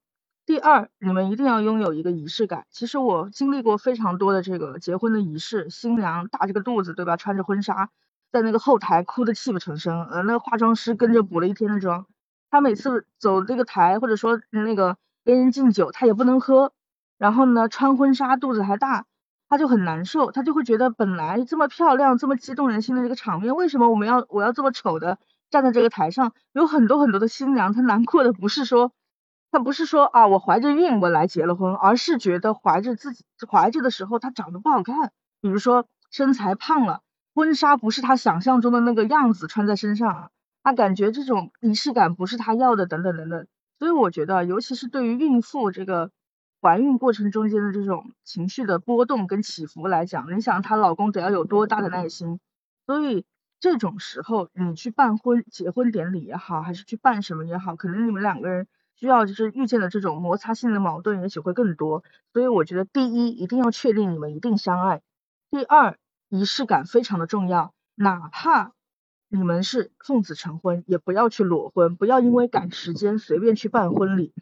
[0.46, 2.66] 第二，你们一定要拥有一个仪式感。
[2.72, 7.16] 其实我经历过非常多的这个结婚的仪式，新娘大着个肚子，对吧？
[7.16, 7.90] 穿着婚纱，
[8.34, 12.06] 在那个后台哭得泣不成声，呃，那个化妆师跟着补了一天的妆。
[12.52, 16.74] 他每次走这个台，或者说那个跟人敬酒，他也不能喝。
[17.20, 19.06] 然后呢，穿婚纱，肚子还大。
[19.52, 25.18] 他就很难受，他就会觉得本来这么漂亮、这么激动人心的这个场面，为什么我们要我要这么丑的
[25.50, 26.34] 站在这个台上？
[26.54, 28.92] 有很多很多的新娘，她难过的不是说，
[29.50, 37.02] 她不是说啊我怀着孕我来结了婚，而是觉得怀着自己怀着的时候她长得不好看，比如说身材胖了，
[37.34, 40.30] 婚纱不是她想象中的那个样子穿在身上，
[40.62, 43.48] 她感觉这种仪式感不是她要的，等等等等。
[43.80, 46.12] 所以我觉得，尤其是对于孕妇这个。
[46.62, 52.40] 怀孕过程中间的这种情绪的波动跟起伏来讲，你想她老公得要有多大的耐心？
[52.86, 53.26] 所以
[53.60, 62.04] 这种时候你去办婚结婚典礼也好，还是去办什么也好，可能你们两个人需要就是遇见的这种摩擦性的矛盾也许会更多。
[62.34, 65.02] 所以我觉得第一一定要确定你们一定相爱，
[65.52, 68.74] 第二仪式感非常的重要，哪怕
[69.30, 74.34] 你们是奉子成婚，也不要去裸婚，不要因为赶时间随便去办婚礼。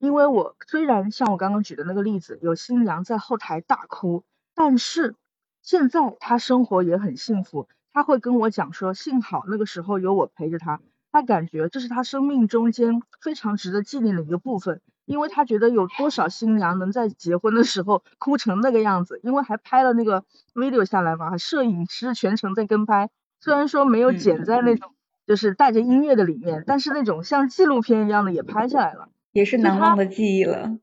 [0.00, 5.14] 因为我虽然像我刚刚举的那个例子，有新娘在后台大哭，但是
[5.62, 7.68] 现在她生活也很幸福。
[7.92, 10.80] 她会跟我讲说，幸好那个时候有我陪着她，
[11.12, 14.80] 她感觉这是她生命中间非常值得纪念的一个部分。
[15.04, 24.94] 因为她觉得有多少新娘能在结婚的时候哭成那个样子，因为还拍了那个 video 下来嘛，摄影师全程在跟拍，虽然说没有剪在那种
[25.26, 29.10] 就是带着音乐的里面，但是那种像纪录片一样的也拍下来了。
[29.32, 30.78] 也是难忘的记忆了。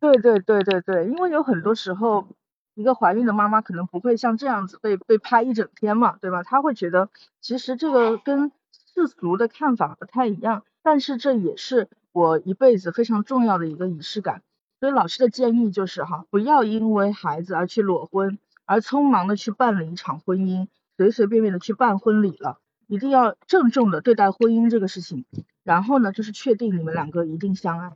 [0.00, 2.26] 对对对对对，因为有很多时候，
[2.74, 6.42] 一个怀孕的妈妈可能不会像这样子被被拍一整天嘛，对吧？
[6.42, 7.08] 她会觉得
[7.40, 8.50] 其实这个跟
[8.94, 14.42] 世俗的看法不太一样，但是这也是我一辈子非常重要的一个仪式感。
[14.80, 22.58] 所以老师的建议就是哈，不要因为孩子而去裸婚，而匆忙的去办了一场婚姻，随随便便的去办婚礼了。
[22.88, 25.24] 一定要郑重的对待婚姻这个事情，
[25.62, 27.92] 然后呢，就是确定你们两个一定相爱，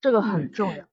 [0.00, 0.84] 这个很重要。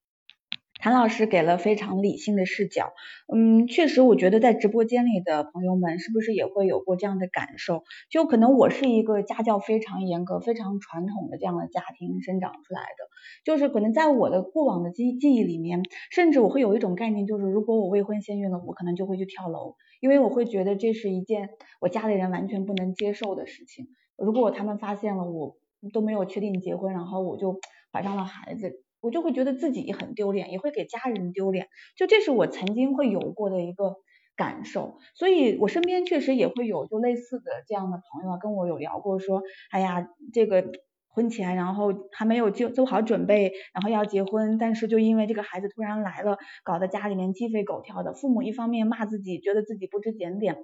[0.80, 2.92] 谭老师给了非常理性的视角，
[3.34, 7.86] 嗯，确实，我觉得在直播间里的朋友们是不是也会有过这样的感受？
[8.10, 13.08] 就可能我是一个家教非常严格、非常传统的这样的家庭生长出来的，
[13.46, 19.76] 就是可能在我的过往的记记忆里面，甚至我会有一种概念，就是如果我未婚先孕了，我可能就会去跳楼。
[20.02, 23.88] 因为我会觉得这是一件我家里人完全不能接受的事情。
[24.18, 25.56] 如果他们发现了我
[25.92, 27.60] 都没有确定结婚，然后我就
[27.92, 31.68] 怀上了孩子，我就会觉得自己很丢脸，也会给家人丢脸。
[31.98, 33.96] 就这是我曾经会有过的一个
[34.36, 39.42] 感受，所以我身边确实也会有就类似的这样的朋友啊跟我有聊过，说，
[39.72, 40.72] 哎呀，这个。
[41.16, 48.14] 婚前，然后还没有就做好准备，然后要结婚，但是就因为这个孩子突然来了，搞得家里面鸡飞狗跳的。
[48.14, 50.58] 父母一方面骂自己，觉得自己不知检点，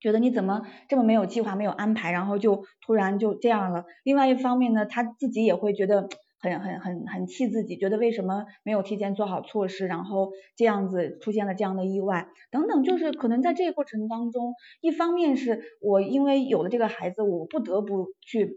[0.00, 3.84] 觉得你怎么这么没有计划、没有安排，然后就突然就这样了。
[4.04, 6.08] 另外一方面呢，他自己也会觉得
[6.40, 18.56] 很很很很气自己，觉得为什么没有提前做好措施，然后这样子出现了这样的意外等等，就是可能在这个过程当中，一方面是我因为有了这个孩子，我不得不去。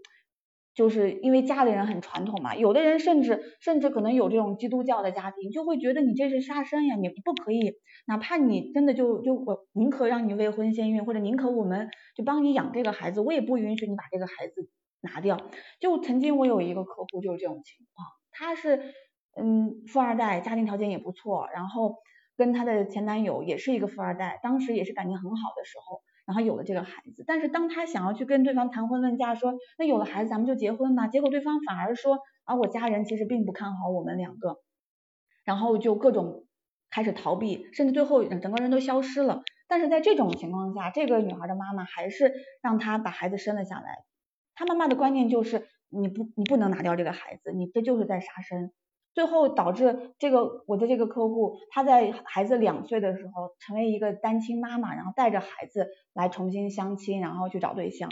[0.73, 7.73] 就是因为家里人很传统嘛，有的人甚至甚至可能有这种基督教的家庭，就会觉得你这是杀生呀，你不可以，
[8.07, 14.69] 哪怕你真的就就我宁可让你未婚先孕，或者宁可我们就帮你养这个孩子，我也不允许你把这个孩子
[15.01, 15.37] 拿掉。
[15.79, 18.93] 就曾经我有一个客户就是这种情况，他是
[19.35, 21.97] 嗯富二代，家庭条件也不错，然后
[22.37, 26.01] 跟他的前男友也是一个富二代，当时也是感情很好的时候。
[26.31, 34.61] 然后有了这个孩子，但是当他想要去跟对方谈婚论嫁，说那有了孩子咱们就结婚吧，结果对方反而说啊我家人其实并不看好我们两个，
[35.43, 36.45] 然后就各种
[36.89, 39.43] 开始逃避，甚至最后整个人都消失了。
[39.67, 44.05] 但是在这种情况下，这个女孩的妈妈还是让她把孩子生了下来。
[44.55, 48.71] 她妈妈的观念就是你不你不能拿掉这个孩子，你这就是在杀生。
[49.13, 58.09] 最后导致这个我的这个客户，他在孩子两岁的时候成为一个单亲妈妈，然后带着孩子来重新相亲，然后去找对象。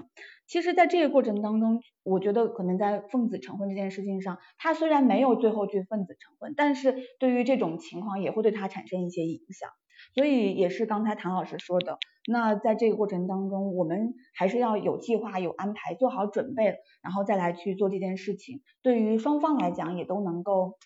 [0.48, 9.70] 其实，在这个过程当中，我觉得可能在奉子成婚这件事情上，他虽然没有最后去奉子成婚，但是对于这种情况也会对他产生一些影响。
[10.16, 11.98] 所以也是刚才谭老师说的，
[12.30, 18.62] 那在这个过程当中，我们还是要有计划、有安排，做好准备，然后再来去做这件事情。
[18.82, 20.78] 对于双方来讲，也都能够。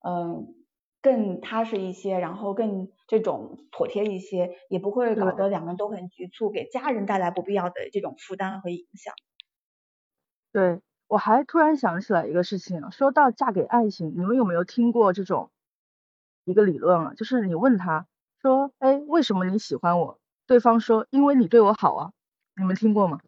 [0.00, 0.54] 嗯，
[1.02, 9.12] 更踏实一些，然后更这种妥帖一些，也不会搞得两个人都很局促，给家人带来不必要的这种负担和影响。
[10.52, 15.50] 对，我还突然想起来一个事情，说到嫁给爱情，你们有没有听过这种
[16.44, 17.14] 一个理论啊？
[17.14, 18.06] 就是你问他
[18.40, 20.20] 说，哎，为什么你喜欢我？
[20.48, 22.10] 对方说，因为你对我好啊。
[22.56, 23.20] 你们听过吗？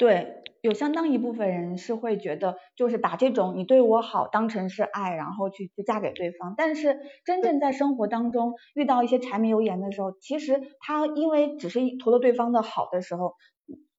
[0.00, 0.40] 对。
[0.64, 6.54] 有相当一部分人是会觉得，就是把这种你对我好当成是爱，然后去去嫁给对方。
[6.56, 13.34] 但是真正在生活当中遇到一些柴米油盐的时候，其实他因为只是图了对方的好的时候，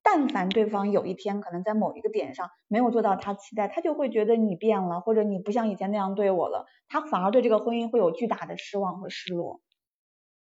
[0.02, 9.62] 但凡对方有一天可能在某一个点上没有做到他期待，他就会觉得你变了，或者你不像以前那样对我了，他反而对这个婚姻会有巨大的失望和失落。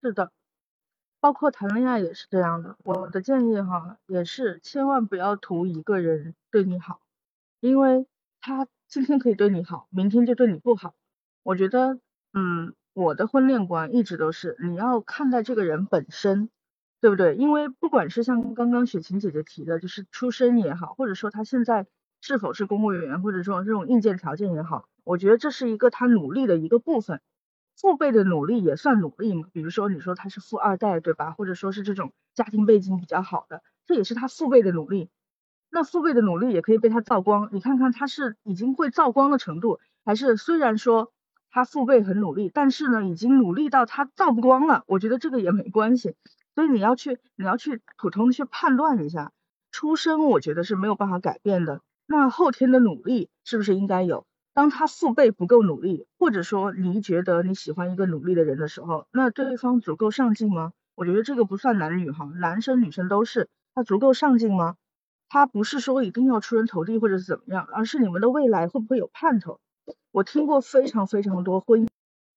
[0.02, 0.30] 是的。
[1.18, 7.00] 包括谈恋爱也是这样的，我的建议哈，也是千万不要图一个人对你好，
[7.58, 8.06] 因为
[8.40, 10.94] 他今天可以对你好，明天就对你不好。
[11.42, 11.98] 我觉得，
[12.32, 16.48] 嗯，我的婚恋观一直都是你要看待这个人本身，
[17.00, 17.34] 对不对？
[17.34, 21.86] 因为不管是像刚刚雪晴姐姐提的，就是出身也好，或者说他现在
[22.20, 27.20] 是否是公务员，或者说这种硬件条件也好，我觉得这是一个他努力的一个部分。
[27.78, 29.48] 父辈的努力也算努力嘛？
[29.52, 31.32] 比如说你说他是富二代，对吧？
[31.32, 35.10] 或者说是这种家庭背景比较好的，这也是他父辈的努力。
[35.68, 37.50] 那父辈的努力也可以被他造光。
[37.52, 41.12] 你看看他是已经会造光的程度，还是虽然说
[41.50, 44.84] 他父辈很努力，但是呢，已经努力到他造不光了。
[44.86, 46.14] 我觉得这个也没关系。
[46.54, 49.32] 所以你要去，你要去普通的去判断一下，
[49.70, 51.82] 出生我觉得是没有办法改变的。
[52.06, 54.26] 那后天的努力是不是应该有？
[54.56, 60.72] 当他父辈不够努力，或者说你觉得你喜欢一个努力的人的时候，那对方足够上进吗？
[60.94, 64.78] 我觉得这个不算男女哈，男生女生都是，他足够上进吗？
[65.28, 69.60] 他不是说一定要出人头地或者是怎么样，而是你们的未来会不会有盼头？
[70.10, 71.86] 我听过非常非常多婚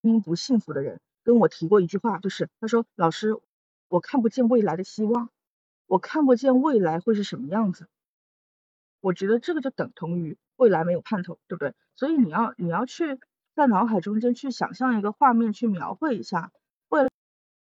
[0.02, 3.34] 姻不幸福的人跟我提过一句话，就是他说老师，
[3.88, 5.30] 我看不见未来的希望，
[5.86, 7.86] 我看不见未来会是什么样子。
[9.00, 11.74] 我觉得这个就等同于未来没有盼头，对不对？
[11.96, 13.18] 所以你要你要去
[13.54, 16.52] 在脑海中间去想象一个画面，去描绘一下
[16.90, 17.08] 未来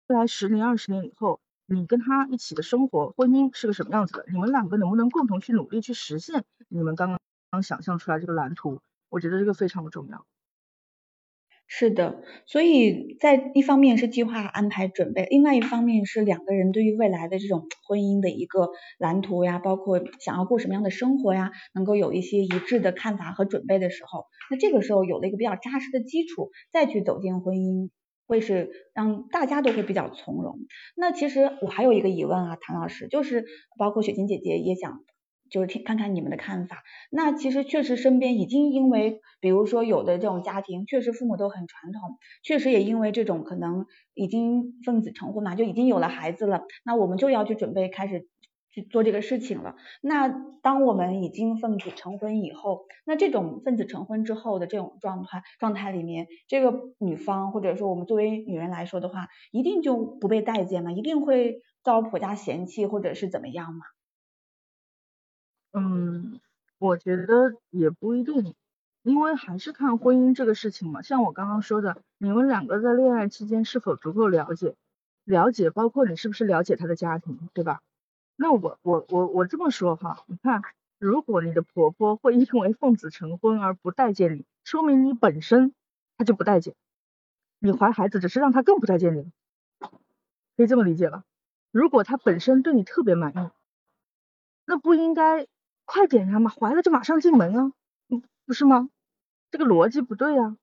[0.08, 4.26] 未来十年、二十年以后，你跟他一起的生活、婚姻是个什么样子的？
[4.32, 7.20] 你们两个能不能共同去努力去实现你们刚
[7.52, 8.80] 刚想象出来这个蓝图？
[9.10, 10.26] 我觉得这个非常的重要。
[11.70, 27.90] 是的，所以在一方面是计划安排准备，另外一方面是两个人对于未来的这种婚姻的一个蓝图呀，包括想要过什么样的生活呀，能够有一些一致的看法和准备的时候，那这个时候有了一个比较扎实的基础，再去走进婚姻，
[28.28, 30.60] 会是让大家都会比较从容。
[30.96, 33.46] 那其实我还有一个疑问啊，谭老师，就是
[33.78, 35.04] 包括雪琴姐姐也想。
[35.50, 48.28] 就是听看看你们的看法，那其实确实身边已经因为，比如说有的这种家庭，确实父母都很传统，确实也因为这种可能已经奉子成婚嘛，就已经有了孩子了，那我们就要去准备开始
[48.72, 49.76] 去做这个事情了。
[50.02, 50.28] 那
[50.62, 60.92] 当我们已经奉子成婚以后，那这种奉子成婚之后的这种状态状态里面，这个女方或者说我们作为女人来说的话，一定就不被待见吗？
[60.92, 63.86] 一定会遭婆家嫌弃或者是怎么样吗？
[65.74, 66.40] 嗯，
[66.80, 68.56] 我觉得也不一定，
[69.04, 71.02] 因为还是看婚姻这个事情嘛。
[71.02, 74.76] 像我刚刚说的，你们两个在恋爱期间是否足够了解，
[75.24, 77.82] 了解包括你是不是了解他的家庭，对吧？
[78.36, 80.62] 那我我我我这么说哈，你看，
[81.00, 85.74] 如果你的婆婆会因为奉子成婚而不待见你，说明你本身
[86.18, 86.76] 她就不待见，
[87.60, 89.30] 你怀孩子只是让她更不待见你了，
[90.56, 91.24] 可以这么理解吧？
[91.72, 93.50] 如果她本身对你特别满意，
[94.66, 95.48] 那不应该。
[95.88, 97.72] 快点呀嘛，怀了就马上进门啊，
[98.10, 98.90] 嗯，不是吗？
[99.52, 100.58] 这个逻辑不对呀。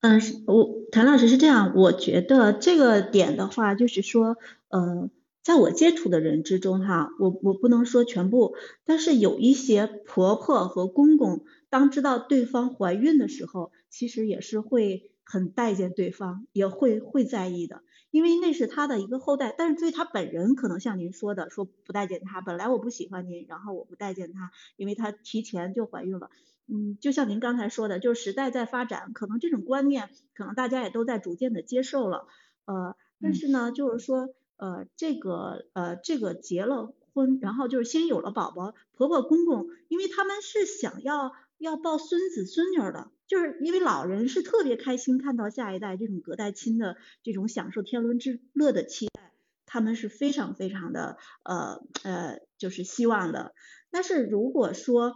[0.00, 4.36] 嗯，我谭老师是这样，我觉得这个点的话，就是说，
[4.68, 5.08] 呃，
[5.44, 17.82] 在我接触的人之中哈，我我不能说全部，但是有一些婆婆和公公，当知道对方怀孕的时候，其实也是会很待见对方，也会会在意的。
[18.12, 22.42] 因为那是他的一个后代，但是对他本人可能像您说的，说不待见他。
[22.42, 26.30] 本来我不喜欢您，然后我不待见他，因为他提前就怀孕了。
[26.66, 32.26] 嗯，就像您刚才说的，就是时代在发展，可能这种观念，可能大家也都在逐渐的接受了。
[32.66, 41.32] 呃，但是呢，就是说，呃，这个呃这个结了婚，然后就是先有了宝宝，婆婆公公，因为他们是想要。
[41.62, 49.32] 要抱孙子孙女的，就是因为老人是特别开心看到下一代这种隔代亲的这种享受天伦之乐的期待，
[49.64, 53.54] 他们是非常非常的呃呃就是希望的。
[53.92, 55.14] 但是如果说，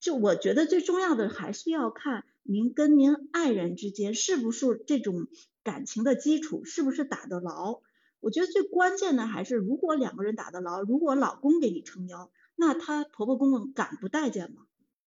[0.00, 5.28] 就我觉得最重要的还是要看您跟您爱人之间是不是这种
[5.62, 7.80] 感情的基础是不是打得牢。
[8.18, 14.62] 我觉得最关键的还是如果两个人打得牢，如果老公给你撑腰，那他婆婆公公敢不待见吗？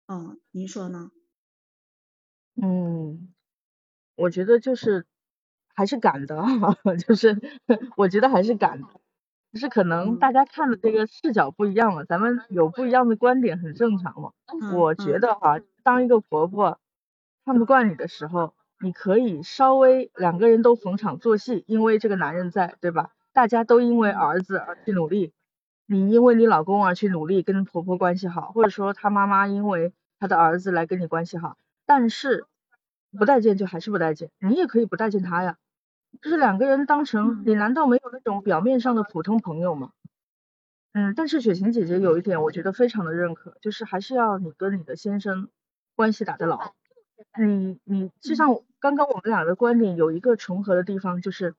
[0.08, 1.10] 嗯，您说呢？
[2.62, 3.34] 嗯，
[4.16, 5.06] 我觉得就是
[5.74, 6.36] 还是敢的，
[7.08, 7.40] 就是
[7.96, 8.88] 我觉得还是敢的，
[9.52, 14.32] 就是可能大家看的这个视角不一样嘛，咱们有不一样的观点很正常嘛。
[14.74, 16.78] 我觉得哈，当一个婆婆
[17.44, 23.12] 看不惯你的时候，你可以稍微两个人都逢场作戏，因为这个男人在，对吧？
[23.32, 25.32] 大家都因为儿子而去努力。
[25.86, 32.46] 你因为你老公而去努力跟婆婆关系好，或者说她妈妈因为她的儿子来跟你关系好，但是
[33.16, 35.58] 不待见就还是不待见，你也可以不待见他呀，
[36.22, 39.92] 就是两个人当成，你难道没有那种表面上的普通朋友吗？
[40.92, 45.48] 嗯，但是雪晴姐姐有一点我觉得非常的认可，就是还是要你跟你的先生
[45.96, 46.72] 关系打得牢，
[47.38, 51.54] 你你就像刚刚我们俩的观点有一个重合的地方，就是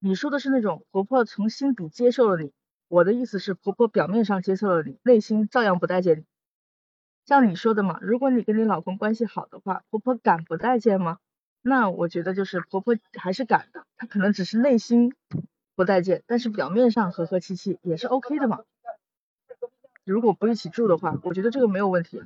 [0.00, 2.52] 你说的是那种婆婆从心底接受了你。
[2.90, 6.24] 我的意思是，婆婆表面上接受了你，内心照样不待见你。
[7.24, 11.18] 像你说的嘛，如果你跟你老公关系好的话，婆婆敢不待见吗？
[11.62, 15.14] 那我觉得就是婆婆还是敢的，她可能只是内心
[15.76, 18.64] 不待见，但是表面上和和气气也是 OK 的嘛。
[20.02, 22.20] 如果不一起住的话，我觉得这个没有问题。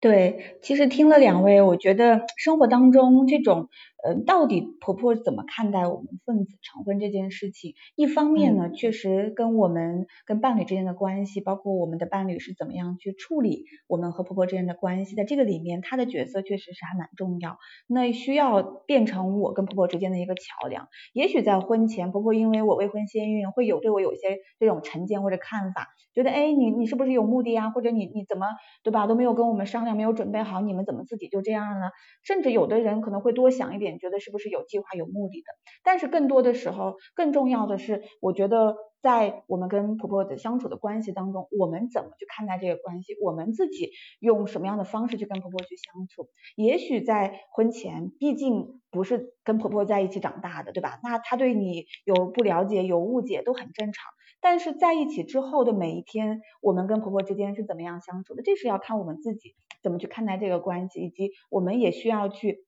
[0.00, 3.68] 对，其实听了两位，我觉得生活当中这种。
[4.04, 7.74] 呃，到底婆婆怎么看待我们奉子成婚这件事情？
[7.96, 17.58] 一方面呢，确实跟我们跟伴侣之间的关系，包括我们的伴侣是怎么样去处理我们和婆婆之间的关系，在这个里面，她的角色确实是还蛮重要。
[17.88, 20.86] 那需要变成我跟婆婆之间的一个桥梁。
[21.12, 27.70] 也许在婚前，婆婆因为我未婚先孕，会有对我有一些这种成见或者看法，觉得哎，你你是不是有目的啊？
[27.70, 28.46] 或者你你怎么
[28.84, 29.08] 对吧？
[29.08, 31.90] 都没有跟我们商量，没有准备好，你们怎么自己就这样了？
[32.22, 33.87] 甚至有的人可能会多想一点。
[33.96, 35.46] 觉得是不是有计划、有目的的？
[35.82, 43.14] 但是更多的时候，更重要的是，我觉得在我们跟婆婆的相处的关系当中，我们怎么去看待这个关系？
[43.22, 46.28] 我们自己用什么样的方式去跟婆婆去相处？
[46.56, 50.98] 也许在婚前，毕竟不是跟婆婆在一起长大的，对吧？
[51.02, 54.10] 那她对你有不了解、有误解都很正常。
[54.40, 58.42] 但是在一起之后的每一天，我们跟婆婆之间是怎么样相处的？
[58.42, 62.64] 这是要看我们自己怎么去看待这个关系，以及我们也需要去。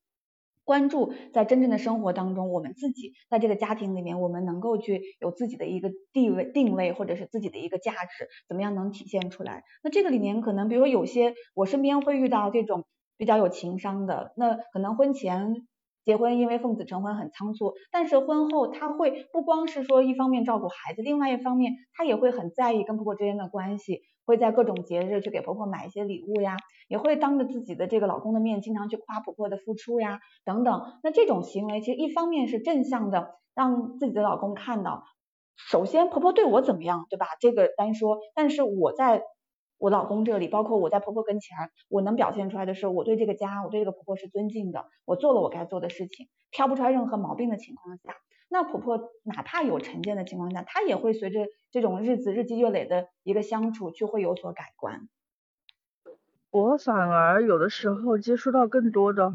[0.71, 9.65] 关注在真正的生活当中，我们自己在这个家庭里面，我们能够去有自己的一个地位定位，或者是自己的一个价值，怎么样能体现出来？
[9.83, 12.85] 那这个里面可能，比如说有些我身边会遇到这种
[13.17, 15.67] 比较有情商的，那可能婚前。
[16.05, 26.57] 结婚因为奉子成婚很仓促，但是婚后他会不光是说一方面照顾孩子，另外一方面他也会很在意跟婆婆之间的关系，会在各种节日去给婆婆买一些礼物呀，
[26.89, 30.83] 也会当着自己的这个老公的面经常去夸婆婆的付出呀等等。
[31.03, 35.05] 那这种行为其实一方面是正向的，让自己的老公看到，
[35.57, 37.27] 首先婆婆对我怎么样，对吧？
[37.41, 39.23] 这个单说，但是我在。
[39.81, 41.57] 我老公这里，包括我在婆婆跟前，
[41.89, 48.15] 我能表现出来的是，我对这个家，我对这个婆婆是尊敬的，我做了我该做的事情，挑不出来任何毛病的情况下，
[48.51, 55.09] 那婆婆哪怕有成见的情况下，她也会随着这种日子日积月累的一个相处，就会有所改观。
[56.51, 59.35] 我反而有的时候接触到更多的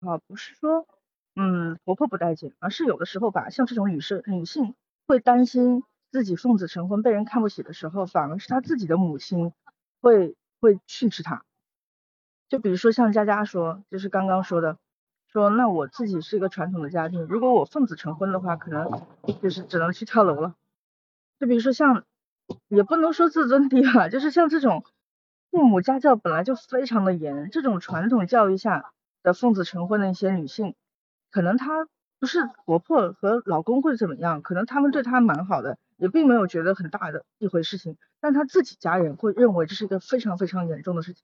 [0.00, 0.86] 啊，不是说
[1.34, 4.74] 嗯婆婆不待见，而是有的时候吧，像这种女士女性
[5.06, 9.52] 会担心自己奉子成婚被人看不起的时候，反而是她自己的母亲。
[10.00, 11.44] 会会训斥他，
[12.48, 14.78] 就比如说像佳佳说，就是刚刚说的，
[15.32, 19.02] 说那我自己是一个传统的家庭，如果我奉子成婚的话，可能
[19.42, 20.54] 就是只能去跳楼了。
[21.38, 22.04] 就比如说像，
[22.68, 24.84] 也不能说自尊低吧，就是像这种
[25.50, 28.92] 父母家教本来就非常的严，这种传统教育下
[29.22, 30.74] 的奉子成婚的一些女性，
[31.30, 31.88] 可能她
[32.18, 35.78] 不是婆婆和老公会怎么样，可能他们对她蛮好的。
[35.96, 41.22] 也并没有觉得很大的一回事情，但他自己家人会认为这是一个非常非常严重的事情。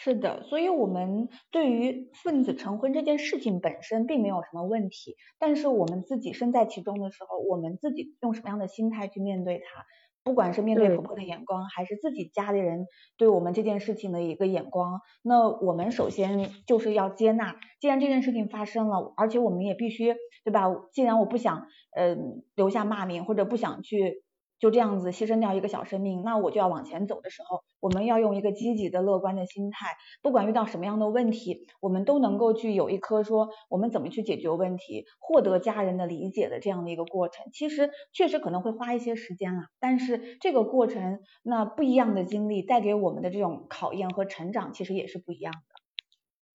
[0.00, 9.84] 是的，所以我们对于奉子成婚这件事情本身并没有什么问题，但是我们自己身在其中的时候，我们自己用什么样的心态去面对它？
[10.24, 20.14] 不管是面对婆婆的眼光，还是自己家里人对我们这件事情的一个眼光，那我们首先就是要接纳，既然这件事情发生了，而且我们也必须，
[20.44, 20.66] 对吧？
[20.92, 21.66] 既然我不想，
[21.96, 24.22] 嗯，留下骂名，或者不想去。
[24.58, 37.46] 就这样子牺牲掉一个小生命，那我就要往前走的时候，我们要用一个积极的、乐观的心态，不管遇到什么样的问题，我们都能够去有一颗说我们怎么去解决问题、获得家人的理解的这样的一个过程。
[37.52, 45.60] 其实确实可能会花一些时间啊，但是这个过程，那不一样的经历带给我们的这种考验和成长，其实也是不一样的。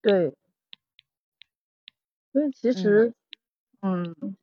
[0.01, 0.35] 对，
[2.33, 3.13] 所以其实，
[3.81, 4.35] 嗯，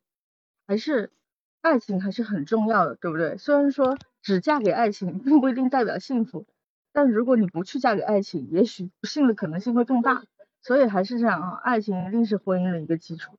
[0.67, 1.13] 还是。
[1.61, 3.37] 爱情还是很重要的，对不对？
[3.37, 6.47] 虽然说只嫁给爱情并不一定代表幸福，
[6.93, 10.25] 但如果你不去嫁给爱情，也许不幸的可能性会更大。
[10.63, 13.39] 所以还是这样啊，爱情一定是婚姻的一个基础，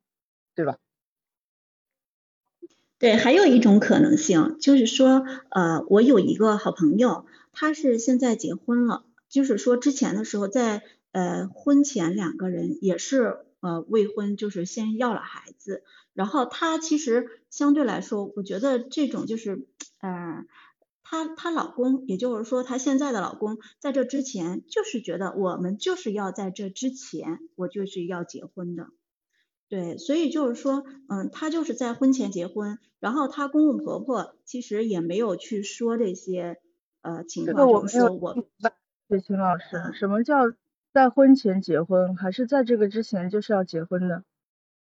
[0.56, 0.78] 对吧？
[2.98, 15.84] 对，还有一种可能性就是说，呃，我有一个好朋友，他是现在结婚了，就是说之前的时候在呃婚前两个人也是呃未婚，就是先要了孩子。
[16.14, 19.66] 然后她其实相对来说，我觉得这种就是，
[20.00, 20.44] 呃，
[21.02, 28.88] 她她老公，也就是说她现在的老公，在这之前就是觉得我们就是要在这之前，我就是要结婚的，
[29.68, 36.58] 对，所以就是说，嗯，她就是在婚前结婚，然后她公公婆婆其实也没有去说这些
[37.00, 38.34] 呃情况，就是说我，
[39.08, 40.52] 雪晴老师，什么叫
[40.92, 44.24] 在婚前结婚，还是在这个之前就是要结婚的？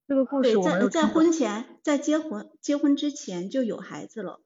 [0.08, 4.42] 这个故事对，在在婚前，在结婚结婚之前就有孩子了，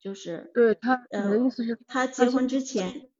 [0.00, 3.10] 就是对他，你的意思是，他结婚之前，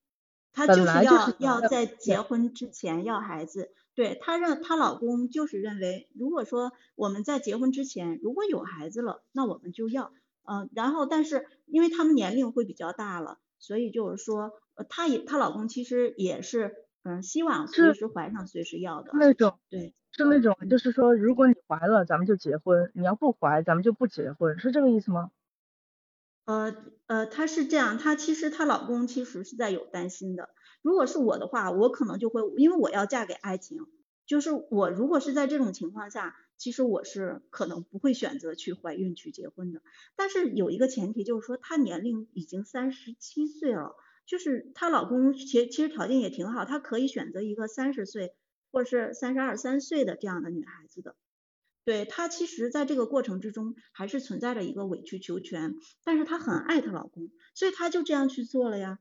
[0.52, 10.12] 他就是要要在结婚之前要孩子，对他让她老公就是认为，如果说我们在结婚之前如果有孩子了，那我们就要，
[10.44, 14.52] 嗯，然后但是因为他们年龄会比较大了，所以就是说，
[14.88, 19.92] 她也她老公其实也是，嗯，希望随时怀上随时要的那种，对。
[20.16, 25.30] 是那种，就是说，如果你怀了，咱们就结婚；你要不怀，咱们就不结婚，是这个意思吗？
[26.46, 30.50] 呃呃，她是这样，她其实她老公其实是在有担心的。
[30.82, 33.86] 如果是我的话，我可能就会，因为我要嫁给爱情，
[34.26, 39.80] 就是我如果是在这种情况下，其实我是可能不会选择去怀孕去结婚的。
[40.16, 43.96] 但是有一个前提，就是说她年龄已经三十七岁了，
[44.26, 48.34] 就是她老公其其实条件也挺好，她可以选择一个三十岁。
[48.74, 51.14] 或是三十二三岁的这样的女孩子的，
[51.84, 58.98] 对她其实在这个过程之中还是存在着一个委曲求全，但是她很爱她老公，所以她就这样去做了呀。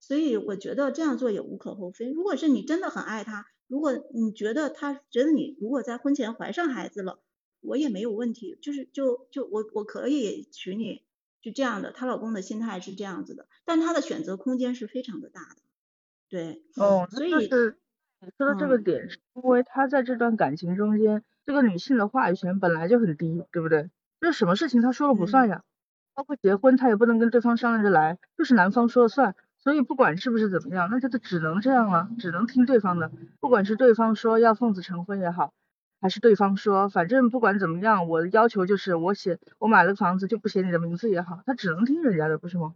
[0.00, 2.10] 所以我觉得这样做也无可厚非。
[2.10, 7.20] 如果是你真的很爱他，如果你觉得他觉得你如果在婚前怀上孩子了，
[7.60, 11.04] 我也没有问题，就是就就我我可以娶你，
[11.40, 11.92] 就这样的。
[11.92, 15.62] 她老公的心态是这样子的，但她的选择空间是非常的大的，
[16.28, 17.48] 对，哦，所以。
[18.24, 23.90] 你说的这个点是因为他在这段感情中间，这个女性的话语权本来就很低，对不对？
[24.20, 25.62] 就是什么事情他说了不算呀，
[26.14, 33.10] 包括结婚他也不能跟对方商量着来，就是男方说了算，所以不管是不是怎么样，那就只能这样了，只能听对方的。
[33.40, 35.52] 不管是对方说要奉子成婚也好，
[36.00, 42.74] 还是对方说反正不管怎么样，我的要求就是我写我买了房子就不写你的名字也好，他只能听人家的，不是吗？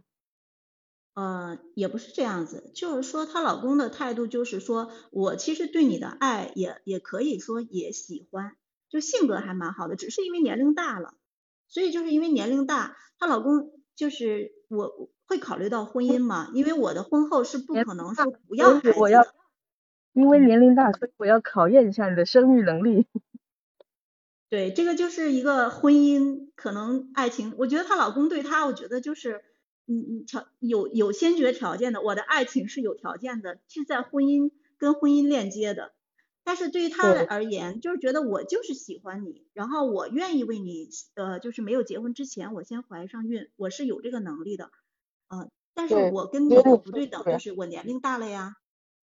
[1.17, 8.55] 呃，也不是这样子，就是说她老公的态度就是说我其实对你的爱也也可以说也喜欢，
[8.87, 11.15] 就性格还蛮好的，只是因为年龄大了，
[11.67, 19.33] 所以就是因为年龄大，她老公就是我会考虑到婚姻嘛，因为我的婚后是不可能说不要孩子我要的，
[20.13, 23.07] 因为年龄大，所以我要考验一下你的生育能力。
[24.49, 29.41] 对，这个就是一个婚姻，可能爱情，我觉得她老公对她，我觉得就是，
[29.87, 35.93] 嗯嗯，条有有先决条件的，我的爱情是有条件的，是在婚姻跟婚姻链接的。
[36.43, 44.71] 但是对于他而言，就是觉得我就是喜欢你，然后我愿意为你，呃，就是没有结婚之前，我先怀上孕，我是有这个能力的，
[45.27, 48.55] 啊、但是我跟你不对等，就是我年龄大了呀，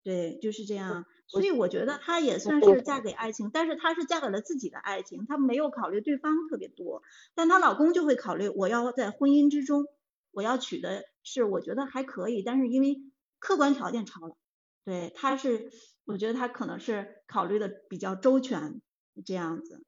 [0.03, 1.05] 对，就是这样。
[1.27, 7.03] 所以我觉得她也算是嫁给爱情，但是她是嫁给了自己的爱情，她没有考虑对方特别多，
[7.35, 9.87] 但她老公就会考虑，我要在婚姻之中，
[10.35, 12.97] 我要娶的是我觉得还可以，但是因为
[13.39, 14.37] 客观条件超了，
[14.85, 15.71] 对，他是，
[16.05, 18.81] 我觉得他可能是考虑的比较周全，
[19.25, 19.83] 这样子。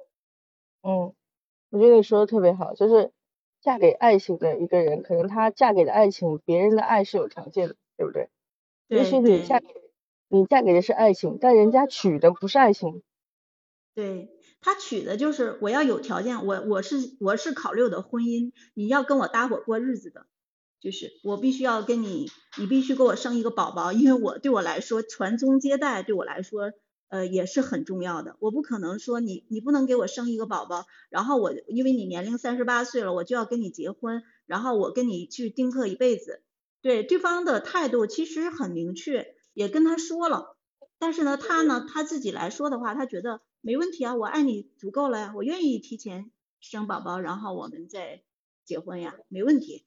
[0.82, 1.14] 嗯，
[1.70, 3.12] 我觉得你说的特别好，就是
[3.60, 8.30] 嫁给爱情的一个人，可能他嫁给的爱情，别人的爱是有条件的，对不对？
[8.88, 9.66] 也许你嫁给
[10.28, 13.02] 你嫁给的是爱情，但人家娶的不是爱情。
[13.94, 14.28] 对，
[14.60, 20.26] 他娶的就是我要有条件，我我是我是考虑我的婚姻，你要跟我搭伙过日子的，
[20.80, 26.72] 就是我必须要跟你，你必须给我生一个宝宝，因为我对我来说传宗接代对我来说
[27.08, 36.42] 呃也是很重要的，我不可能说你你不能给我生一个宝宝，然后我因为你年龄三十八岁了，我就要跟你结婚，然后我跟你去丁克一辈子，
[36.82, 40.56] 对对方的态度其实很明确，也跟他说了。
[40.98, 48.22] 但是呢，他呢他自己来说的话，他觉得没问题啊，我爱你足够了呀，我愿意提前生宝宝，然后我们再
[48.64, 49.84] 结婚呀，没问题。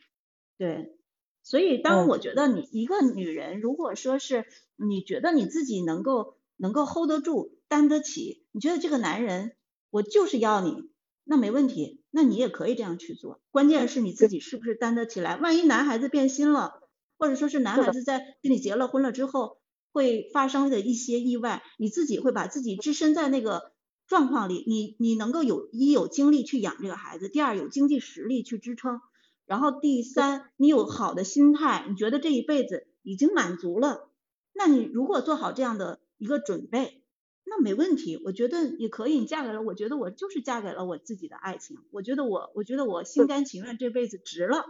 [0.60, 0.96] 对，
[1.42, 4.46] 所以当嗯我觉得你一个女人，如果说是
[4.76, 9.54] 你觉得你自己能够能够 hold 得住、担得起，你觉得这个男人
[9.90, 10.92] 我就是要你，
[11.24, 13.42] 那没问题，那你也可以这样去做。
[13.50, 16.84] 关键是你自己是不是担得起来，万一男孩子变心了，
[17.18, 19.58] 或者说是男孩子在跟你结了婚了之后。
[19.92, 23.74] 会发生的一些意外，你自己会把自己置身在那个
[24.06, 29.02] 状况里，你你能够有一有精力去养这个孩子，第二有经济实力去支撑，
[29.50, 34.12] 然后第三你有好的心态，你觉得这一辈子已经满足了，
[34.54, 37.02] 那你如果做好这样的一个准备，
[37.46, 44.64] 那没问题，我觉得也可以，你嫁给了，我觉得我就是嫁给了我自己的爱情，我觉得我我觉得我心甘情愿这辈子值了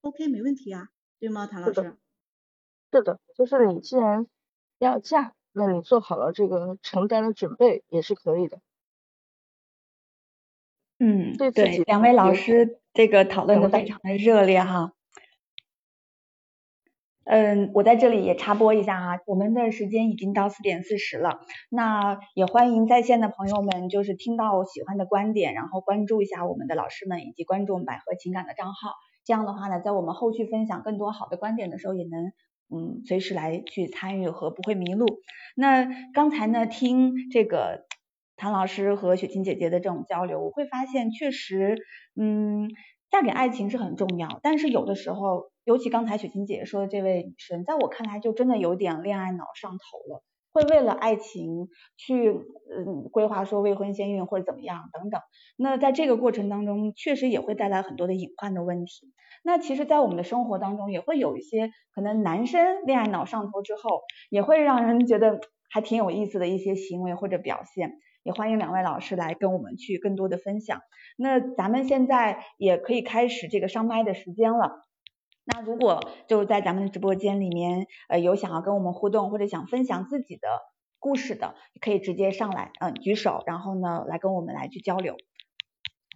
[0.00, 0.88] ，OK 没问题啊，
[1.20, 1.96] 对吗，谭老师？
[2.90, 4.26] 是的，就是你既然
[4.78, 8.58] 要嫁，那你做好了这个承担的准备也是可以的。
[10.98, 14.92] 嗯，对对，两位老师这个讨论的非常的热烈哈。
[17.24, 21.40] 嗯，我在这里也插播一下哈，我们的时间已经到四点四十了，
[21.70, 28.90] 那也欢迎在线的朋友们，就是听到喜欢的观点，然后关注一下我们的老师们，以及关注我们百合情感的账号。
[29.24, 32.26] 这样的话呢，在我们后续分享更多好的观点的时候，也能
[32.68, 35.06] 嗯随时来去参与和不会迷路。
[35.56, 37.86] 那刚才呢，听这个
[38.44, 41.78] 韩老师和雪琴姐姐的这种交流，我会发现确实，
[42.14, 42.68] 嗯，
[43.10, 50.22] 嫁给爱情是很重要，但是有的时候，尤其刚才雪琴姐姐说的这位女生，在我看来就真的有点恋爱脑上头了，
[50.52, 55.22] 会为了爱情去嗯规划说未婚先孕或者怎么样等等。
[55.56, 59.14] 那在这个过程当中，确实也会带来很多的隐患的问题。
[59.42, 65.40] 那其实，在我们的生活当中，也会有一些可能男生恋爱脑上头之后，也会让人觉得
[65.70, 67.94] 还挺有意思的一些行为或者表现。
[68.24, 70.80] 也欢迎两位老师来跟我们去更多的分享。
[71.16, 74.84] 那咱们现在也可以开始这个上麦的时间了。
[75.44, 80.48] 那如果就在咱们的直播间里面，呃，有想要跟我们互动或者想分享自己的
[80.98, 85.16] 故事的，可以直接上来，嗯、举手，然后呢，来跟我们来去交流。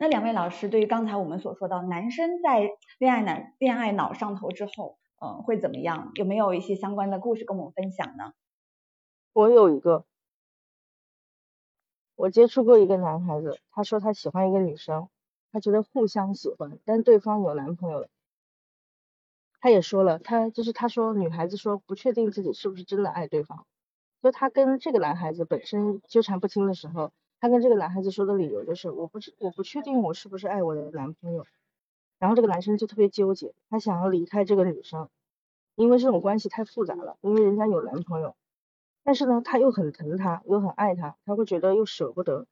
[0.01, 6.11] 那两位老师，对于刚才我们所说到男生在恋爱脑恋爱脑上头之后，嗯、会怎么样？
[6.15, 8.33] 有没有一些相关的故事跟我们分享呢？
[9.35, 10.07] 我有一个，
[12.19, 15.09] 我接触过一个男孩子，他说他喜欢一个女生，
[15.53, 18.09] 他觉得互相喜欢，但对方有男朋友了。
[19.61, 23.65] 他也说了，他就是他说女孩子说不确定自己是不是真的爱对方，
[24.21, 31.47] 就他跟这个男孩子本身纠缠不清的时候，他跟这个男孩子说的理由就是我不知我不确定我是不是爱我的男朋友，
[32.19, 35.09] 然后这个男生就特别纠结，他想要离开这个女生，
[35.77, 38.35] 因为这种关系太复杂了，因为人家有男朋友，
[39.09, 42.45] 但是呢，他又很疼她，又很爱她，他会觉得又舍不得。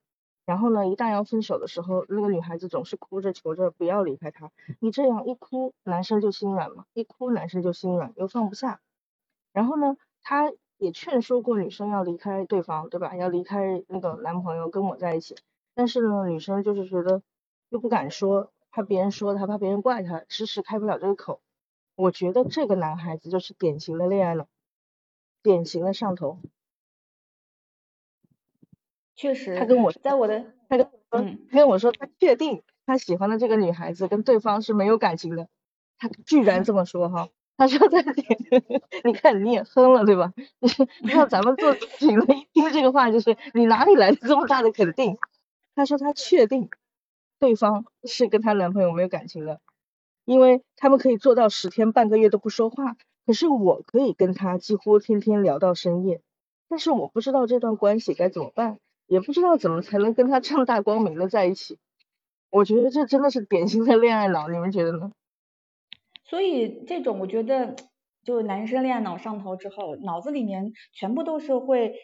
[0.47, 4.51] 然后呢，一旦要分手的时候，那个女孩子总是哭着求着不要离开他。
[4.81, 8.81] 你这样一哭，男生就心软嘛，一哭男生就心软，又放不下。
[9.53, 13.15] 然后呢，他也劝说过女生要离开对方，对吧？
[13.17, 15.37] 要离开那个男朋友跟我在一起。
[15.75, 17.21] 但是呢，女生就是觉得
[17.69, 21.43] 又不敢说，怕别人说她，怕别人怪她，迟迟开不了这个口。
[21.97, 24.49] 我觉得这个男孩子就是典型的恋爱脑，
[25.47, 26.41] 典型的上头。
[29.15, 35.49] 确实，他跟我在我的，他跟我说，他跟我说，他确定他喜欢的这个女孩子跟对方是没有感情的，
[35.99, 38.03] 他居然这么说哈，他说在
[39.05, 40.35] 你看你也哼了对吧？
[41.01, 45.17] 你看咱们做咨询的一听这个话就是你哪里来的这么大的肯定？
[45.77, 46.69] 他说他确定
[47.39, 49.61] 对方是跟他男朋友没有感情的，
[50.25, 56.22] 因为他们可以做到十天半个月都不说话，可是我可以跟他几乎天天聊到深夜，
[56.68, 58.79] 但是我不知道这段关系该怎么办。
[59.09, 61.79] 也不知道怎么才能跟他正大光明的在一起，
[62.51, 65.12] 我觉得这真的是典型的恋爱脑，你们觉得呢？
[66.24, 67.77] 所以这种我觉得，
[68.24, 71.95] 就男生恋爱脑上头之后，脑子里面全部都是会。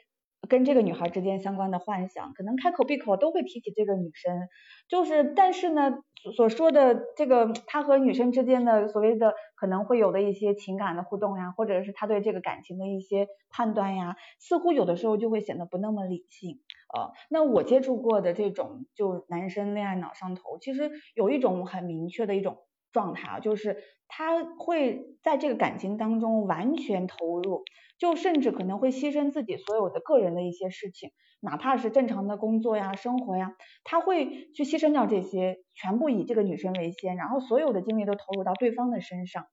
[0.49, 4.49] 跟这个女孩之间相关的幻想，可能开口闭口都会提起这个女生，
[4.89, 5.99] 就是但是呢，
[6.37, 16.61] 所说的这个他和女生之间的所谓的可能会有的一些情感的互动呀，或者是他对这个感情的一些判断呀，似乎有的时候就会显得不那么理性。
[16.95, 22.59] 呃，那我接触过的这种就男生恋爱脑上头，其实有一种很明确的一种
[22.93, 27.65] 状态啊，就是他会在这个感情当中完全投入。
[27.99, 39.45] 就甚至可能会牺牲自己所有的个人的一些事情，哪怕是正常的工作呀、生活呀，他会去牺牲掉这些，全部以这个女生为先，然后所有的精力都投入到对方的身上。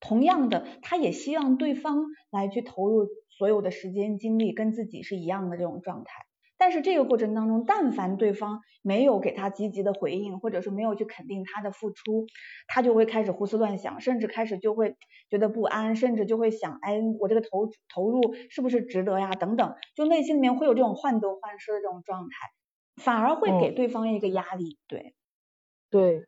[0.00, 6.22] 同样的，他也希望对方来去投入所有的时间精力，跟自己是一样的这种状态。
[6.64, 12.24] 但是这个过程当中，但凡对方没有给他积极的回应，或者是没有去肯定他的付出，
[12.66, 14.96] 他就会开始胡思乱想，甚至开始就会
[15.28, 19.32] 觉得不安，甚至就会想，哎，我这个投投入是不是值得呀？
[19.32, 22.48] 等等，就内心里面会有这种患得患失的这种状态，
[22.96, 24.78] 反而会给对方一个压力。
[24.88, 25.14] 对，
[25.90, 26.24] 对，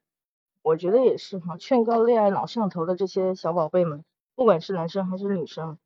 [0.60, 5.78] 我觉得也是哈，劝告恋爱脑上头的这些小宝贝们，不管是男生还是女生。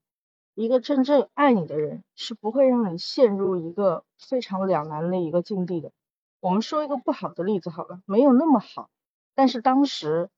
[0.61, 5.90] 一个真正爱你的人是不会让你陷入一个非常两难的一个境地的。
[6.38, 8.90] 我们说一个不好的例子好了，没有那么好，
[9.34, 10.28] 但是当时，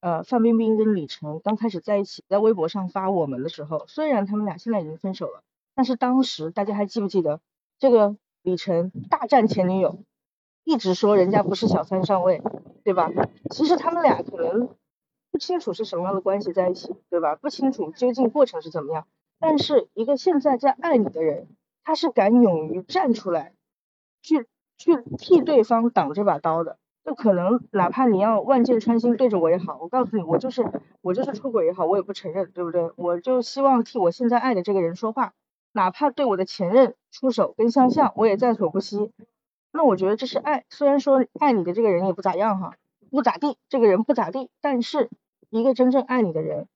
[0.00, 5.42] 呃，范冰冰跟李晨刚开始在一起，在微博上发我们的时候，虽然他们俩现在已经分手了，
[5.74, 7.40] 但是当时大家还记不记得
[7.78, 9.98] 这个李晨大战前女友，
[10.62, 12.42] 一直说人家不是小三上位，
[12.84, 13.10] 对吧？
[13.48, 14.68] 其实他们俩可能
[15.30, 17.34] 不清楚是什么样的关系在一起，对吧？
[17.36, 19.06] 不清楚究竟过程是怎么样。
[19.40, 21.48] 但是一个现在在爱你的人，
[21.82, 23.54] 他是敢勇于站出来，
[24.22, 26.78] 去去替对方挡这把刀的。
[27.02, 30.70] 就可能哪怕你要万箭穿心对着我也好，我告诉你，我就是
[31.00, 32.92] 我就是出轨也好，我也不承认，对不对？
[32.96, 35.32] 我就希望替我现在爱的这个人说话，
[35.72, 39.10] 哪怕对我的前任出手跟相向，我也在所不惜。
[39.72, 42.74] 那我觉得这是爱，虽然说爱你的这个人也不咋样哈，
[43.10, 45.08] 不咋地，这个人不咋地，但是
[45.48, 46.68] 一个真正爱你的人。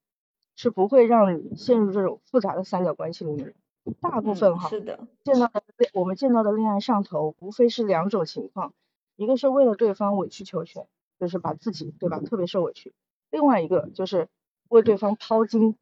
[0.56, 3.54] 是不会让你陷入这种复杂的三角关系里面。
[4.00, 8.72] 大部分哈，是的，见到的我们见到的恋爱上头，无非是两种情况，
[9.16, 10.86] 一个是为了对方委曲求全，
[11.20, 12.92] 就是把自己对吧，特别受委屈；
[13.30, 14.28] 另外一个就是
[14.68, 15.76] 为对方掏金，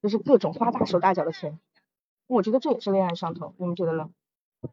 [0.00, 1.58] 就是各种花大手大脚的钱。
[2.26, 4.08] 我觉得这也是恋爱上头，你们觉得呢？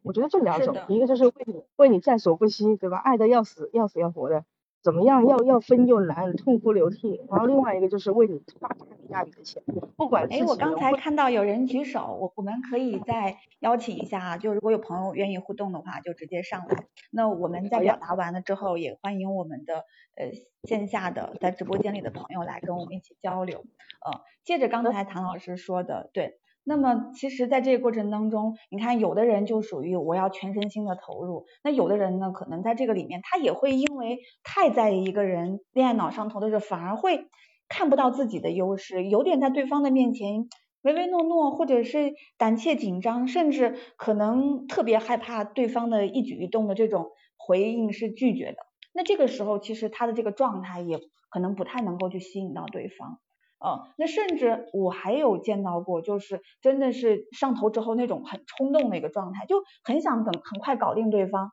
[0.01, 2.97] 我觉得这两种，一个就是为你为你在所不惜，对吧？
[2.97, 4.45] 爱的要死要死要活的。
[4.85, 5.25] 怎么样？
[5.25, 7.19] 要要分又难，痛哭流涕。
[7.27, 9.63] 然后另外一个就是为你花大笔大笔的钱，
[9.97, 16.85] 不管哎，我刚才看到有人举手，我我们可以再邀请一下啊，就如果有朋友愿意互动的话，就直接上来。
[17.09, 20.31] 那我们在表达完了之后，也欢迎我们的呃
[20.65, 23.65] 线下的在直播间里的朋友来跟我们一起交流。
[24.05, 26.37] 呃，接着刚才唐老师说的，对。
[26.67, 37.27] 那么其实，在这个过程当中，你看，有的人就属于我要全身心的投入，那有的人呢，可能在这个里面，他也会因为太在意一个人，恋爱脑上头的时候，反而会
[37.69, 40.49] 看不到自己的优势，有点在对方的面前
[40.81, 48.57] 唯唯诺诺，或者是胆怯紧张，甚至可能特别害怕对方的一举一动的这种回应是拒绝的。
[48.91, 50.99] 那这个时候，其实他的这个状态也
[51.29, 53.19] 可能不太能够去吸引到对方。
[53.57, 61.51] 呃，那甚至我还有见到过，就是真的是上头之后那种很冲动的一个状态，就很想等很快搞定对方。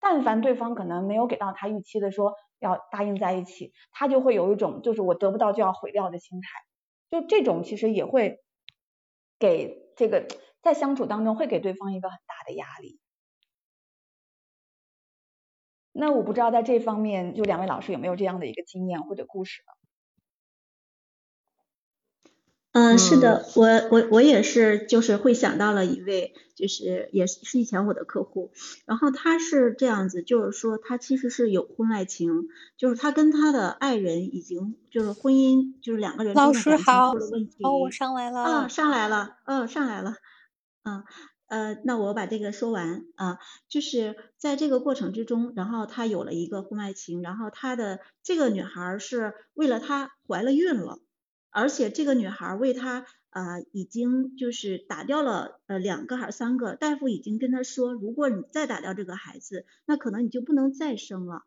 [0.00, 6.48] 但凡对方可能没有给到他预期的说要答应在一起，他就会有一种就是我得不到就要毁掉的心态。
[7.08, 8.40] 就这种其实也会
[9.38, 10.26] 给这个
[10.62, 12.98] 在相处当中会给对方一个很大的压力。
[15.92, 19.85] 那我不知道在这方面，就两位老师有没有这样的一个经验或者故事呢？
[22.76, 28.50] 嗯，是的，我我我也是，就是会想到了一位，就是也是是以前我的客户，
[28.84, 37.14] 然后他是这样子，就是说他其实是有婚外情，就是他跟他的爱人已经就是婚姻，就是两个人老师好，
[37.62, 38.30] 哦，我上来。
[38.30, 40.16] 了，啊，上来了，嗯，上来了，
[40.84, 41.02] 嗯，
[41.48, 43.06] 呃，那我把这个说完。
[43.14, 43.38] 啊，
[43.70, 50.98] 就是在这个过程之中，然后他有了一个婚外情，然后他的这个女孩是为了他怀了孕了。
[51.58, 61.44] 而且这个女孩为他呃已经就是打掉了呃两个还是三个，大夫已经跟他说，如果你再打掉这个孩子，那可能你就不能再生了。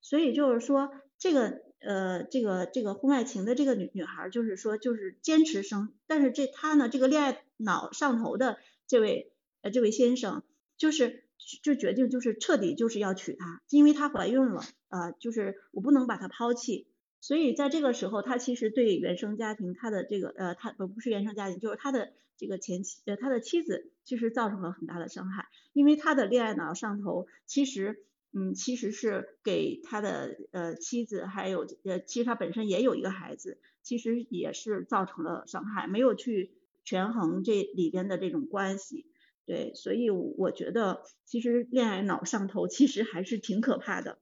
[0.00, 9.32] 所以就是说这个呃这个这个婚外情的这个女女孩就是说就是坚持生，但是这他呢这个恋爱脑上头的这位
[9.62, 10.42] 呃这位先生
[10.76, 11.22] 就是
[11.62, 16.88] 就决定就是彻底就是要娶她，因为她怀孕了呃，就是我不能把她抛弃。
[17.26, 28.04] 所以在这个时候，他其实对原生家庭，他的这个呃，他不不是原生家庭，就是他的这个前妻呃，他的妻子，其实造成了很大的伤害，因为他的恋爱脑上头，其实
[28.34, 36.50] 嗯，其实是给他的呃妻子，还有呃，其实他本身也有一个孩子，其实也是造成了伤害，没有去
[36.84, 39.06] 权衡这里边的这种关系，
[39.46, 44.18] 对，所以我觉得其实恋爱脑上头其实还是挺可怕的，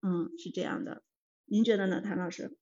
[0.00, 1.02] 嗯，是这样的。
[1.48, 2.56] 您觉得呢，谭老师？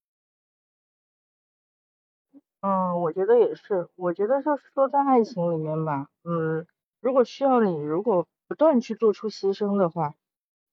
[2.61, 3.89] 嗯，我觉得也是。
[3.95, 6.67] 我觉得就是说，在爱情里面吧，嗯，
[7.01, 10.15] 如果需要你，如果不断去做出牺牲的话，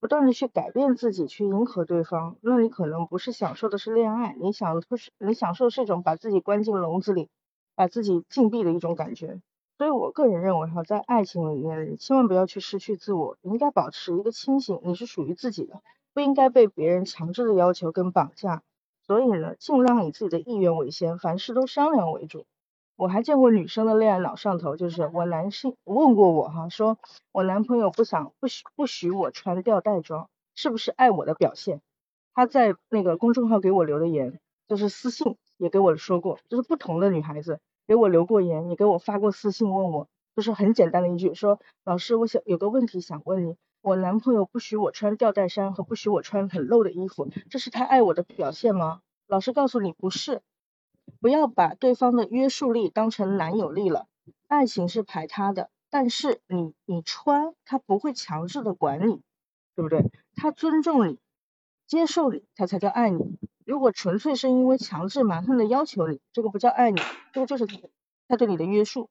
[0.02, 7.30] 不断的去改变自己，去迎合对方，那你可能不是享受的是恋爱，你想不是你享受是一种把自己关进笼子里，
[7.76, 9.42] 把自己禁闭的一种感觉。
[9.78, 15.82] 所以我个人认为哈，在爱情里面，千万不要去失去自我，你应该保持一个清醒，你是属于自己的。
[16.14, 18.64] 不应该被别人强制的要求跟绑架，
[19.08, 22.46] 所以呢，尽量以自己的意愿为先，凡事都商量为主。
[22.98, 27.00] 我还见过女生的恋爱脑上头，就是我男性问过我哈，说
[27.32, 31.82] 我男朋友不想不许不许我穿吊带装，是不是爱我的表现？
[32.34, 43.56] 他在那个公众号给我留的言，就是私信也给我说过，就是不同的女孩子给我留过言，也给我发过私信问我，就是很简单的一句，说老师，我想有个问题想问你。
[43.82, 49.02] 我男朋友不许我穿吊带衫和不许我穿很露的衣服，这是他爱我的表现吗？
[49.26, 50.44] 老师告诉你不是，
[51.20, 54.08] 不要把对方的约束力当成男友力了。
[54.48, 59.22] 爱情是排他的，但是你你穿他不会强制的管你，
[59.76, 60.12] 对不对？
[60.36, 61.18] 他尊重你，
[61.88, 63.40] 接受你，他才叫爱你。
[63.66, 67.02] 如果纯粹是因为强制蛮横的要求你，这个不叫爱你，
[67.34, 67.66] 这个就是
[68.28, 69.10] 他对你的约束。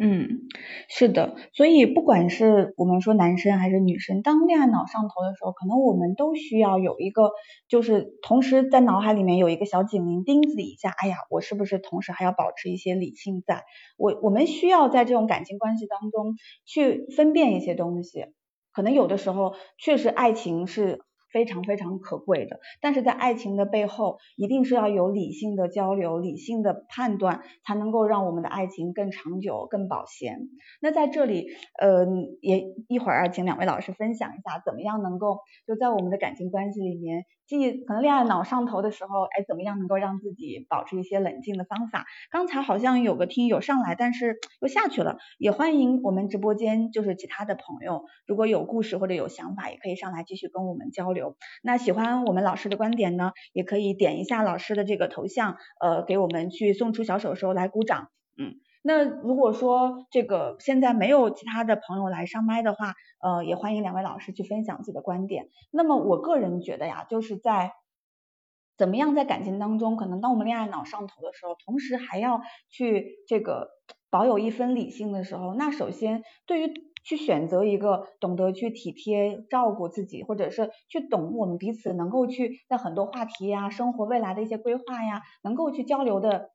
[0.00, 0.42] 嗯，
[0.88, 7.32] 是的，所以不管是我们说男生还是女生，当恋爱脑上头的时候，可能我们都需要有一个，
[7.68, 13.64] 就是同时在脑海里面有一个小警铃钉子一下，哎呀，我是不是同时还要保持一些理性，在
[13.96, 18.26] 我我们需要在这种感情关系当中去分辨一些东西，
[18.72, 21.00] 可能有的时候确实爱情是。
[21.38, 30.48] 非常非常可贵的，但是在爱情的背后，一定是要有理性的交流、理性的判断，才能够让我们的爱情更长久、更保鲜。
[30.82, 31.46] 那在这里，
[31.80, 32.04] 呃，
[32.40, 42.04] 也一会儿请两位老师分享一下，怎么样能够就在我们的感情关系里面，既可能恋爱脑上头的时候，哎，怎么样能够让自己保持一些冷静的方法？
[42.32, 51.27] 刚才好像有个听友上来，但是又下去了，也欢迎我们直播间就是其他的朋友，如果有故事或者有想法，也可以上来继续跟我们交流。
[51.62, 58.10] 那喜欢我们老师的观点呢，也可以点一下老师的这个头像，呃，给我们去送出小手手来鼓掌。
[58.36, 65.48] 嗯，那如果说这个现在没有其他的朋友来上麦的话，呃，也欢迎两位老师去分享自己的观点。
[65.72, 67.72] 那么我个人觉得呀，就是在
[68.76, 73.70] 怎么样在感情当中，可能当我们恋爱脑上头的时候，同时还要去这个
[74.08, 76.72] 保有一分理性的时候，那首先对于
[77.08, 86.50] 去选择一个懂得去体贴照顾自己，或者是去懂我们彼此能够去在很多话题呀、生活未来的一些规划呀，能够去交流的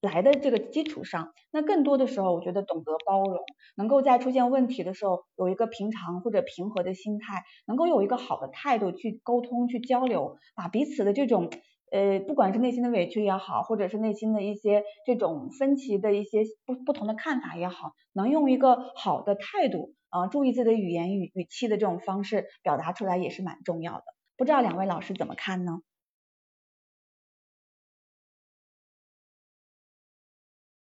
[0.00, 3.40] 来的这个基础上，那更多的时候，我觉得懂得包容，
[3.76, 11.50] 能够在出现问题的时候有一个平常或者平和的心态，能够有一个好的态度去沟通、去交流，把彼此的这种。
[11.92, 24.04] 呃，不管是内心的委屈也好，或者是内心的一些这种分歧的一些不不同的看法也好，能用一个好的态度啊，注意自己的语言语语气的这种方式表达出来也是蛮重要的。
[24.36, 25.80] 不知道两位老师怎么看呢？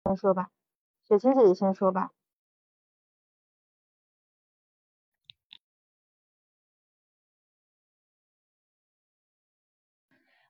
[0.05, 0.51] 先说吧，
[1.09, 2.11] 雪清姐姐先说吧。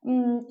[0.04, 0.46] 嗯，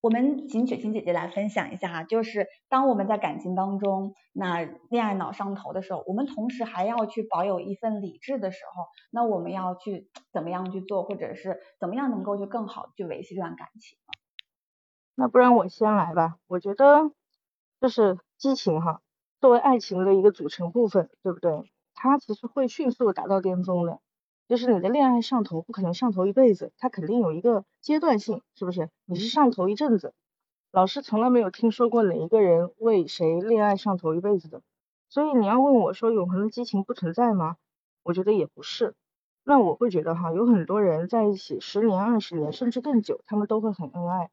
[0.00, 13.98] 我们请雪晴姐姐来分享一下哈，就是当我们在感情当中，那恋爱脑上头的时候，我们同时还要去保有一份理智的时候，那我们要去怎么样去做，或者是怎么样能够去更好去维系这段感情？
[15.14, 17.10] 那不然我先来吧，我觉得
[17.80, 19.00] 就是激情哈，
[19.40, 21.72] 作为爱情的一个组成部分，对不对？
[21.94, 24.00] 它其实会迅速达到巅峰的。
[24.48, 28.88] 就是你的恋爱上头不可能上头一辈子，它肯定有一个阶段性，是不是？
[29.04, 30.14] 你是上头一阵子，
[30.72, 34.62] 老师从来没有听说过哪一个人为谁恋爱上头一辈子的，
[35.10, 37.56] 所以你要问我说永恒的激情不存在吗？
[38.02, 38.94] 我觉得也不是。
[39.44, 44.30] 那我会觉得哈，有很多人在一起十年、二十年甚至更久，他们都会很恩爱。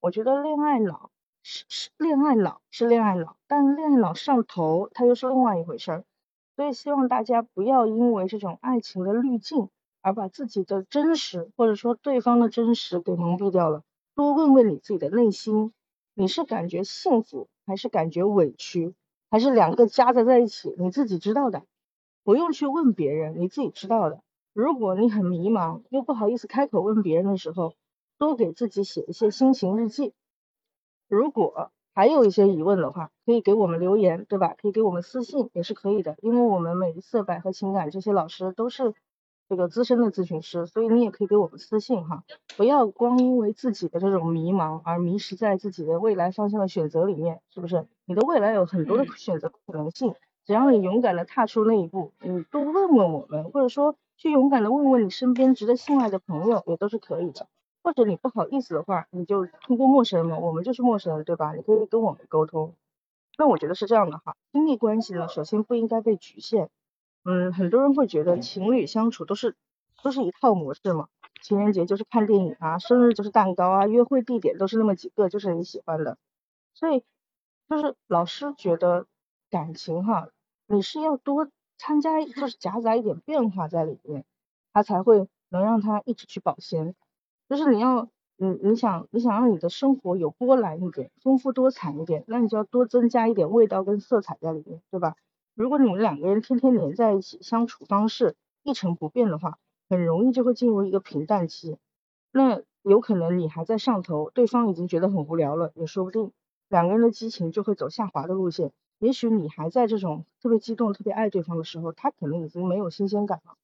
[0.00, 1.10] 我觉得恋爱脑
[1.42, 6.04] 是是恋爱脑是恋爱脑，但恋爱脑上头它又是另外一回事儿。
[6.56, 9.68] 所以希望大家不要因为这种爱情的滤镜
[10.00, 13.82] 而把自己的真实或者说对方的真实给蒙蔽掉了。
[14.14, 15.74] 多问问你自己的内心，
[16.14, 18.94] 你是感觉幸福还是感觉委屈，
[19.30, 20.74] 还是两个夹杂在一起？
[20.78, 21.64] 你自己知道的，
[22.24, 24.22] 不用去问别人，你自己知道的。
[24.54, 27.74] 如果你很迷茫又不好意思开口问别人的时候，
[28.16, 30.14] 多给自己写一些心情日记。
[31.06, 34.54] 如果还有一些疑问的话，可以给我们留言，对吧？
[34.60, 38.92] 可以给我们私信也是可以的，因为我们每一次百合情感这些老师都是
[39.48, 42.22] 这个资深的咨询师，所以你也可以给我们私信哈。
[42.58, 47.86] 不要光因为自己的这种迷茫而迷失在自己的未来方向的选择里面，是不是？
[48.04, 57.48] 你的未来有很多的选择可能性，只要你勇敢的踏出那一步，你多问问我们，或者说去勇敢的问问你身边值得信赖的朋友，也都是可以的。
[57.86, 61.54] 或者你不好意思的话，你就通过陌生人嘛，我们就是陌生人，对吧？
[61.54, 62.74] 你可以跟我们沟通。
[63.38, 66.68] 那我觉得是这样的哈，亲密关系呢，首先不应该被局限。
[67.22, 69.54] 嗯，很多人会觉得情侣相处都是
[70.02, 71.06] 都是一套模式嘛，
[71.40, 76.18] 情人节就是看电影啊，生日就是蛋糕啊，约会地点都是那么几个，就是你喜欢的。
[76.74, 77.04] 所以
[77.68, 79.06] 就是老师觉得
[79.48, 80.28] 感情哈，
[80.66, 84.24] 你是要多参加，就是夹杂一点变化在里面，
[84.72, 86.96] 它才会能让它一直去保鲜。
[87.48, 95.14] 就是你要，你你想你想让你的生活有波澜一点，丰富多彩一点，那你就要多增加一点味道跟色彩在里面，对吧？
[95.54, 98.34] 如果你们两个人天天黏在一起，相处方式
[98.64, 101.78] 一成不变的话，很容易就会进入一个平淡期。
[102.32, 106.32] 那有可能你还在上头，对方已经觉得很无聊了，也说不定。
[106.68, 108.72] 两个人的激情就会走下滑的路线。
[108.98, 113.54] 也许你还在这种特别激动、特别爱对方的时候，他可能已经没有新鲜感了。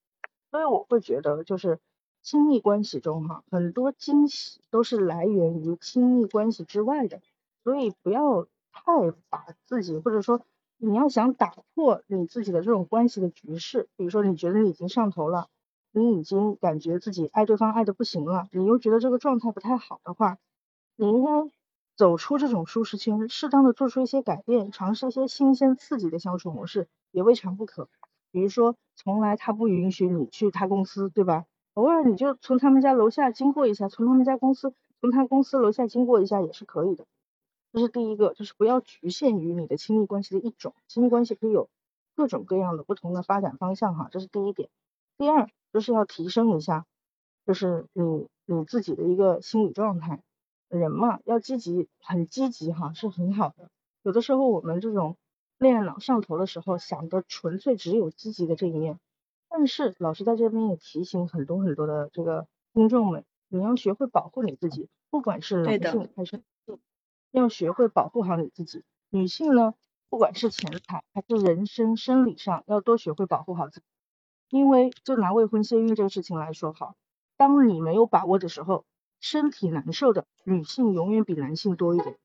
[0.52, 1.80] 所以我会觉得就是。
[2.22, 7.20] 亲密关系中，哈，很多惊喜都是来源于亲密关系之外的，
[7.64, 10.40] 所以不要太把自己，或者说
[10.76, 15.48] 你要想打破你自己的这种关系的局势，比如说你觉得你已经上头了，
[15.90, 20.38] 你已经感觉自己爱对方爱的不行了，你又觉得这个状态不太好的话，
[20.96, 21.50] 你应该
[21.96, 27.88] 走出这种舒适圈，适当的做出一些改变，尝试一些新鲜刺激的相处模式，也未尝不可。
[28.30, 31.44] 比如说，从来他不允许你去他公司，对吧？
[31.74, 37.06] 偶尔你就从他们家楼下经过一下，从他们家公司，从他公司楼下经过一下也是可以的。
[37.72, 41.70] 这是第一个，就是不要局限于你的亲密关系的一种，亲密关系可以有
[42.14, 44.68] 各种各样的不同的发展方向哈，这是第一点。
[45.16, 46.84] 第二就是要提升一下，
[47.46, 50.22] 就是你你自己的一个心理状态。
[50.68, 53.68] 人嘛，要积极，很积极哈，是很好的。
[54.02, 55.18] 有的时候我们这种
[55.58, 58.98] 恋爱脑上头的时候，想的纯粹只有积极的这一面。
[59.54, 66.80] 但是老师在这边也提醒很多很多的这个听众们，你要学会保护你自己，不管是男性还是女性，
[67.30, 68.82] 要学会保护好你自己。
[69.10, 69.74] 女性呢，
[70.08, 73.86] 不管是钱财还是人生生理上，要多学会保护好自己。
[74.48, 76.96] 因为就拿未婚先孕这个事情来说，好，
[77.36, 78.86] 当你没有把握的时候，
[79.20, 82.16] 身体难受的女性永远比男性多一点。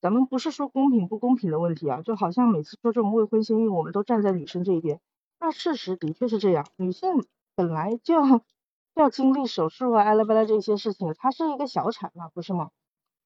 [0.00, 5.00] 咱们不是说公平不公平的问题啊，就好像每次说这种未婚先孕，我们都站在女生这一边。
[5.46, 7.24] 那事实的确是这样，女性
[7.54, 8.42] 本来就要
[8.94, 12.72] 要经历手术啊、阿拉巴拉这些事情，它是一个小产嘛，不是吗？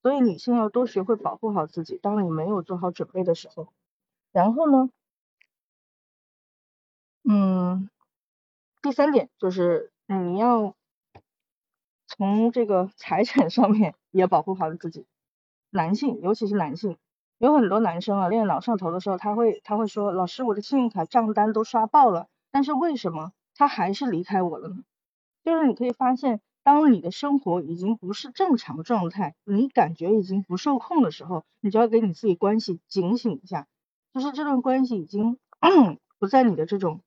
[0.03, 3.73] 所以女性要多学会保护好自己，当你没有做好准备的时候。
[4.33, 4.91] 然后呢，
[7.25, 7.89] 嗯，
[8.83, 10.77] 第三点就是你要
[12.07, 15.07] 从这个财产上面也保护好自己，
[15.71, 16.99] 男性尤其是男性。
[17.41, 24.85] 有很多男生啊，恋爱脑上头的时候，他会他会说，老师，我的信用卡账单都刷爆了，但是为什么他还是离开我了呢？
[25.43, 33.67] 就是你可以发现，当你的生活已经不是正常状态，你感觉已经不受控的时候，你就要给你自己关系警醒一下，
[34.13, 35.39] 就是这段关系已经
[36.21, 37.01] 不在你的这种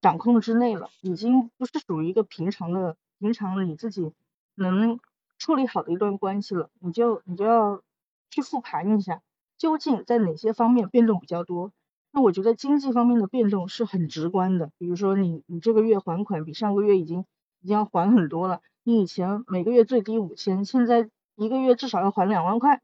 [0.00, 4.12] 掌控之内了，已经不是属于一个平常的、平常你自己
[4.54, 5.00] 能
[5.36, 7.82] 处理好的一段关系了，你就你就要
[8.30, 9.20] 去复盘一下，
[9.60, 11.70] 究竟在哪些方面变动比较多。
[12.12, 17.26] 那我觉得经济方面的变动是很直观的，比如说你你这个月还款比上个月已经
[17.60, 22.80] 已经要还很多了，你以前每个月最低五千，现在一个月至少要还两万块，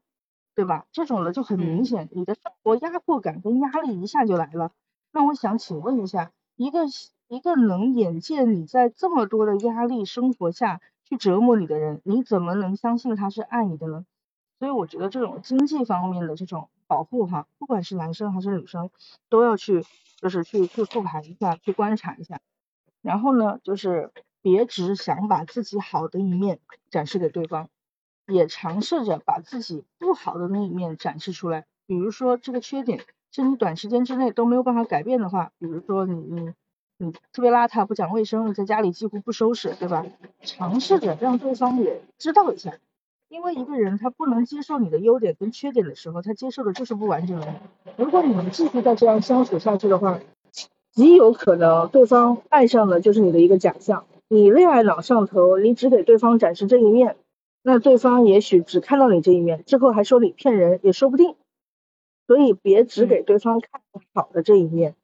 [0.53, 0.85] 对吧？
[0.91, 4.71] 这种的就很明显，你的生活压迫感跟压力一下就来了。
[5.11, 6.81] 那我想请问一下，一个
[7.27, 14.05] 一个能眼见你在这么多的压力生活下去折磨你的人，你怎么能相信他是爱你的呢？
[14.59, 18.89] 所以我觉得这种经济方面的这种保护哈，不管是男生还是女生，
[19.29, 19.85] 都要去
[20.19, 22.39] 就是去去复盘一下，去观察一下。
[23.01, 27.69] 然后呢，就是别只想把自己好的一面展示给对方，
[28.25, 31.65] 也尝试着把自己不好的那一面展示出来。
[31.85, 36.53] 比如说这个缺点是你短时间之内都没有办法改变的话，比如说你你
[36.97, 40.05] 你特别邋遢，不讲卫生，在家里几乎不收拾，对吧？
[40.41, 42.73] 尝试着让对方也知道一下。
[43.29, 47.53] 因为一个人他不能接受你的优点跟缺点的时候，他接受的就是不完整的。
[47.97, 50.19] 如果你们继续再这样相处下去的话，
[50.91, 54.05] 极有可能对方爱上的就是你的一个假象。
[54.29, 57.17] 你恋爱脑上头，你只给对方展示这一面，
[57.63, 61.35] 那对方也许只看到你这一面，之后还说你骗人也说不定。
[62.27, 63.81] 所以别只给对方看
[64.13, 64.95] 好的这一面，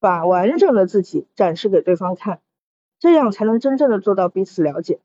[0.00, 2.40] 把完整的自己展示给对方看，
[2.98, 4.98] 这样才能真正的做到彼此了解。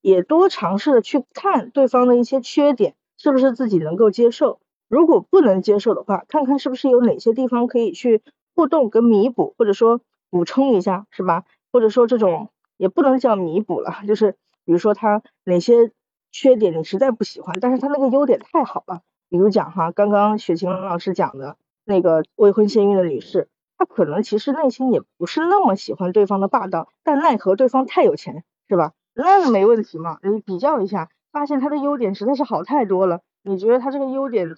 [0.00, 4.60] 也多尝试的去看对方的一些缺点，是不是自己能够接受？
[4.88, 8.22] 如果不能接受的话，看看是不是有哪些地方可以去
[8.54, 11.44] 互动跟弥补，或者说补充一下，是吧？
[11.70, 14.32] 或者说这种也不能叫弥补了，就是
[14.64, 15.92] 比如说他哪些
[16.32, 19.02] 缺点你实在不喜欢，但是他那个优点太好了。
[19.28, 28.92] 比如讲哈，刚刚雪晴老师讲的那个未婚先孕的女士，她可能其实内心也不是那么喜欢对方的霸道，但奈何对方太有钱，是吧？
[29.20, 30.18] 那没问题嘛？
[30.22, 33.20] 你比较一下，发现他的优点实在是好太多了。
[33.42, 34.54] 你觉得他这个优点，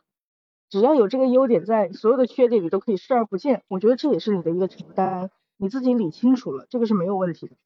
[0.68, 3.62] 只要有这个优点在，所有的缺点你都可以视而不见。
[3.68, 7.56] 我觉得这也是你的一个承担，你自己理清楚了，这个是没有问题的。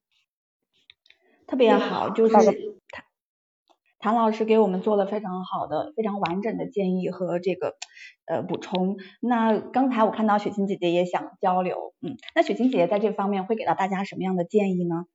[1.49, 3.05] 特别好，就是谭
[3.99, 7.74] 谭老师给我们做了非常好的、非常完整的建议和这个
[8.26, 8.99] 呃补充。
[9.20, 15.07] 那刚才我看到雪晴姐姐也想交流，嗯，那雪晴姐姐在这方面会给到大家什么样的建议呢？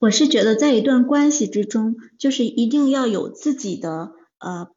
[0.00, 4.70] 我是觉得在一段关系之中，就是一定要有自己的呃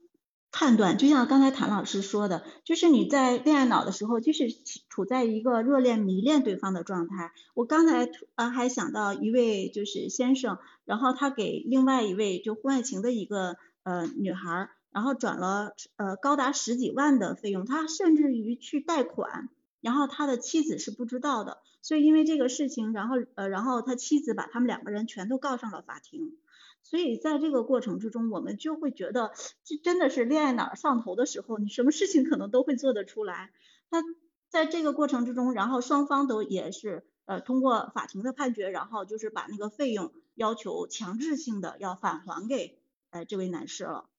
[0.52, 4.50] 判断，就像刚才谭老师说的，就是你在恋爱脑的时候，就是
[4.90, 7.32] 处在一个热恋迷恋对方的状态。
[7.54, 19.48] 我刚才呃还想到一位就是先生，然后他给另外一位就婚外情的一个呃女孩，然后转了呃高达十几万的费用，他甚至于去贷款。
[19.80, 26.38] 然后他的妻子是不知道的，所以因为这个事情，然后呃，然后他妻子把他们两个人全都告上了法庭。
[26.82, 29.32] 所以在这个过程之中，我们就会觉得，
[29.64, 33.52] 这真的是恋爱脑上头的时候，你什么事情可能都会做得出来。
[33.90, 34.02] 他
[34.50, 42.80] 在这个过程之中，然后双方都也是呃通过法庭的判决，然后就是把那个费用要求强制性的要返还给
[43.12, 44.10] 呃这位男士了。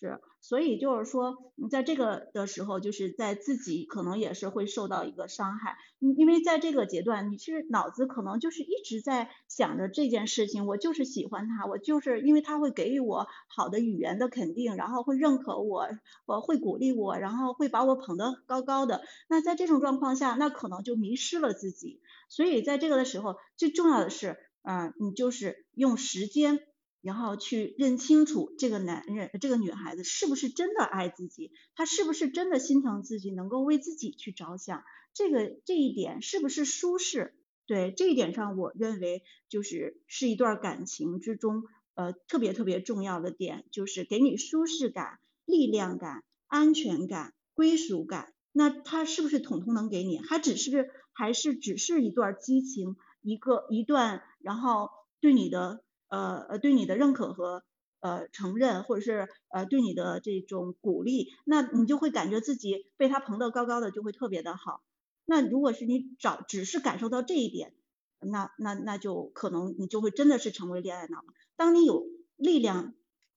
[0.00, 15.86] 是，所以就是说，你在这个的时候，就是在自己可能也是会受到一个伤害，因为在这个阶段，你其实脑子可能就是一直在想着这件事情，我就是喜欢他，我就是因为他会给予我好的语言的肯定，然后会认可我，
[16.24, 19.02] 我会鼓励我，然后会把我捧得高高的。
[19.28, 22.00] 那在这种状况下，那可能就迷失了自己。
[22.30, 26.60] 所以在这个的时候，最重要的是，嗯，你就是用时间。
[27.02, 37.34] 然后去认清楚这个男人、这个女孩子是不是真的爱自己，他是不是真的心疼自己，能够为自己去着想，这个这一点是不是舒适？
[37.66, 41.62] 对这一点上，我认为就是是一段感情之中
[41.94, 48.34] 呃特别特别重要的点，就是给你舒适感、力量感、安全感、归属感。
[48.52, 50.18] 那他是不是统统能给你？
[50.18, 54.90] 还只是还是只是一段激情，一个一段，然后
[55.20, 55.82] 对你的。
[56.10, 57.64] 呃呃，对你的认可和
[58.00, 64.82] 呃承认，或者是呃对你的这种鼓励，那你就会感觉自己被他捧得高高的，就会特别的好。
[65.24, 67.72] 那如果是你找只是感受到这一点，
[68.20, 71.24] 那那那就可能你就会真的是成为恋爱脑。
[71.56, 72.06] 当你有
[72.36, 72.94] 力量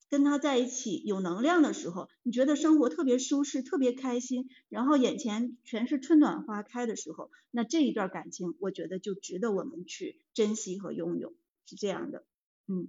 [0.10, 11.34] 跟他在一起，有能量的时候，你觉得生活特别舒适，特别开心，然后眼前全是春暖花开的时候，那这一段感情，我觉得就值得我们去珍惜和拥有，
[11.66, 12.24] 是这样的。
[12.68, 12.88] 嗯，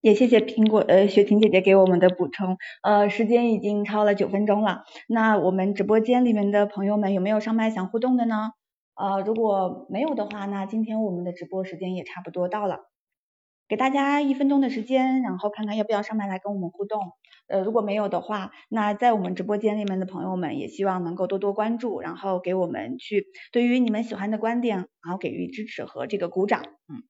[0.00, 8.50] 也谢谢苹果呃雪婷姐姐给我们的补充，呃时间已经超了九分钟了，那我们直播间里面的朋友们有没有上麦想互动的呢？
[8.94, 12.80] 呃如果没有的话，那今天我们的直播时间也差不多到了，
[13.68, 17.00] 给大家一分钟的时间，然后看看要不要上麦来跟我们互动，
[17.48, 27.02] 呃如果没有的话，那在我们直播间里面的朋友们也希望能够多多关注，然后给我们去对于你们喜欢的观点，然后给予支持和这个鼓掌，嗯。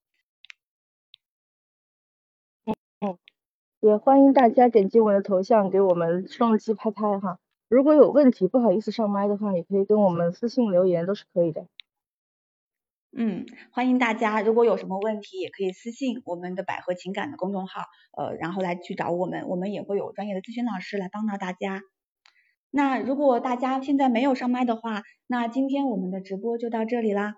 [3.00, 3.18] 嗯，
[3.80, 7.38] 也欢迎大家点击我的头像给我们双击拍拍哈。
[7.68, 11.66] 如果有问题不好意思上麦的话，也可以跟我们私信留言，都是可以的。
[13.18, 17.80] 嗯，欢迎大家，如果有什么问题也可以私信我们的百合情感的公众号，
[18.14, 21.80] 呃，然后来去找我们，我们也会有专业的咨询老师来帮到大家。
[22.70, 27.36] 那如果大家现在没有上麦的话，那今天我们的直播就到这里啦。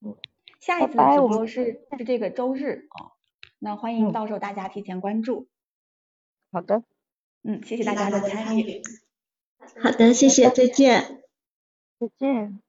[0.00, 0.16] 嗯，
[0.58, 3.12] 下一次的直播是是这个周日哦。
[3.60, 5.46] 那欢迎到时候大家提前关注。
[6.50, 6.82] 好的，
[7.44, 8.82] 嗯，谢谢大家的参与。
[9.80, 11.22] 好的，谢谢，再见。
[12.00, 12.60] 再见。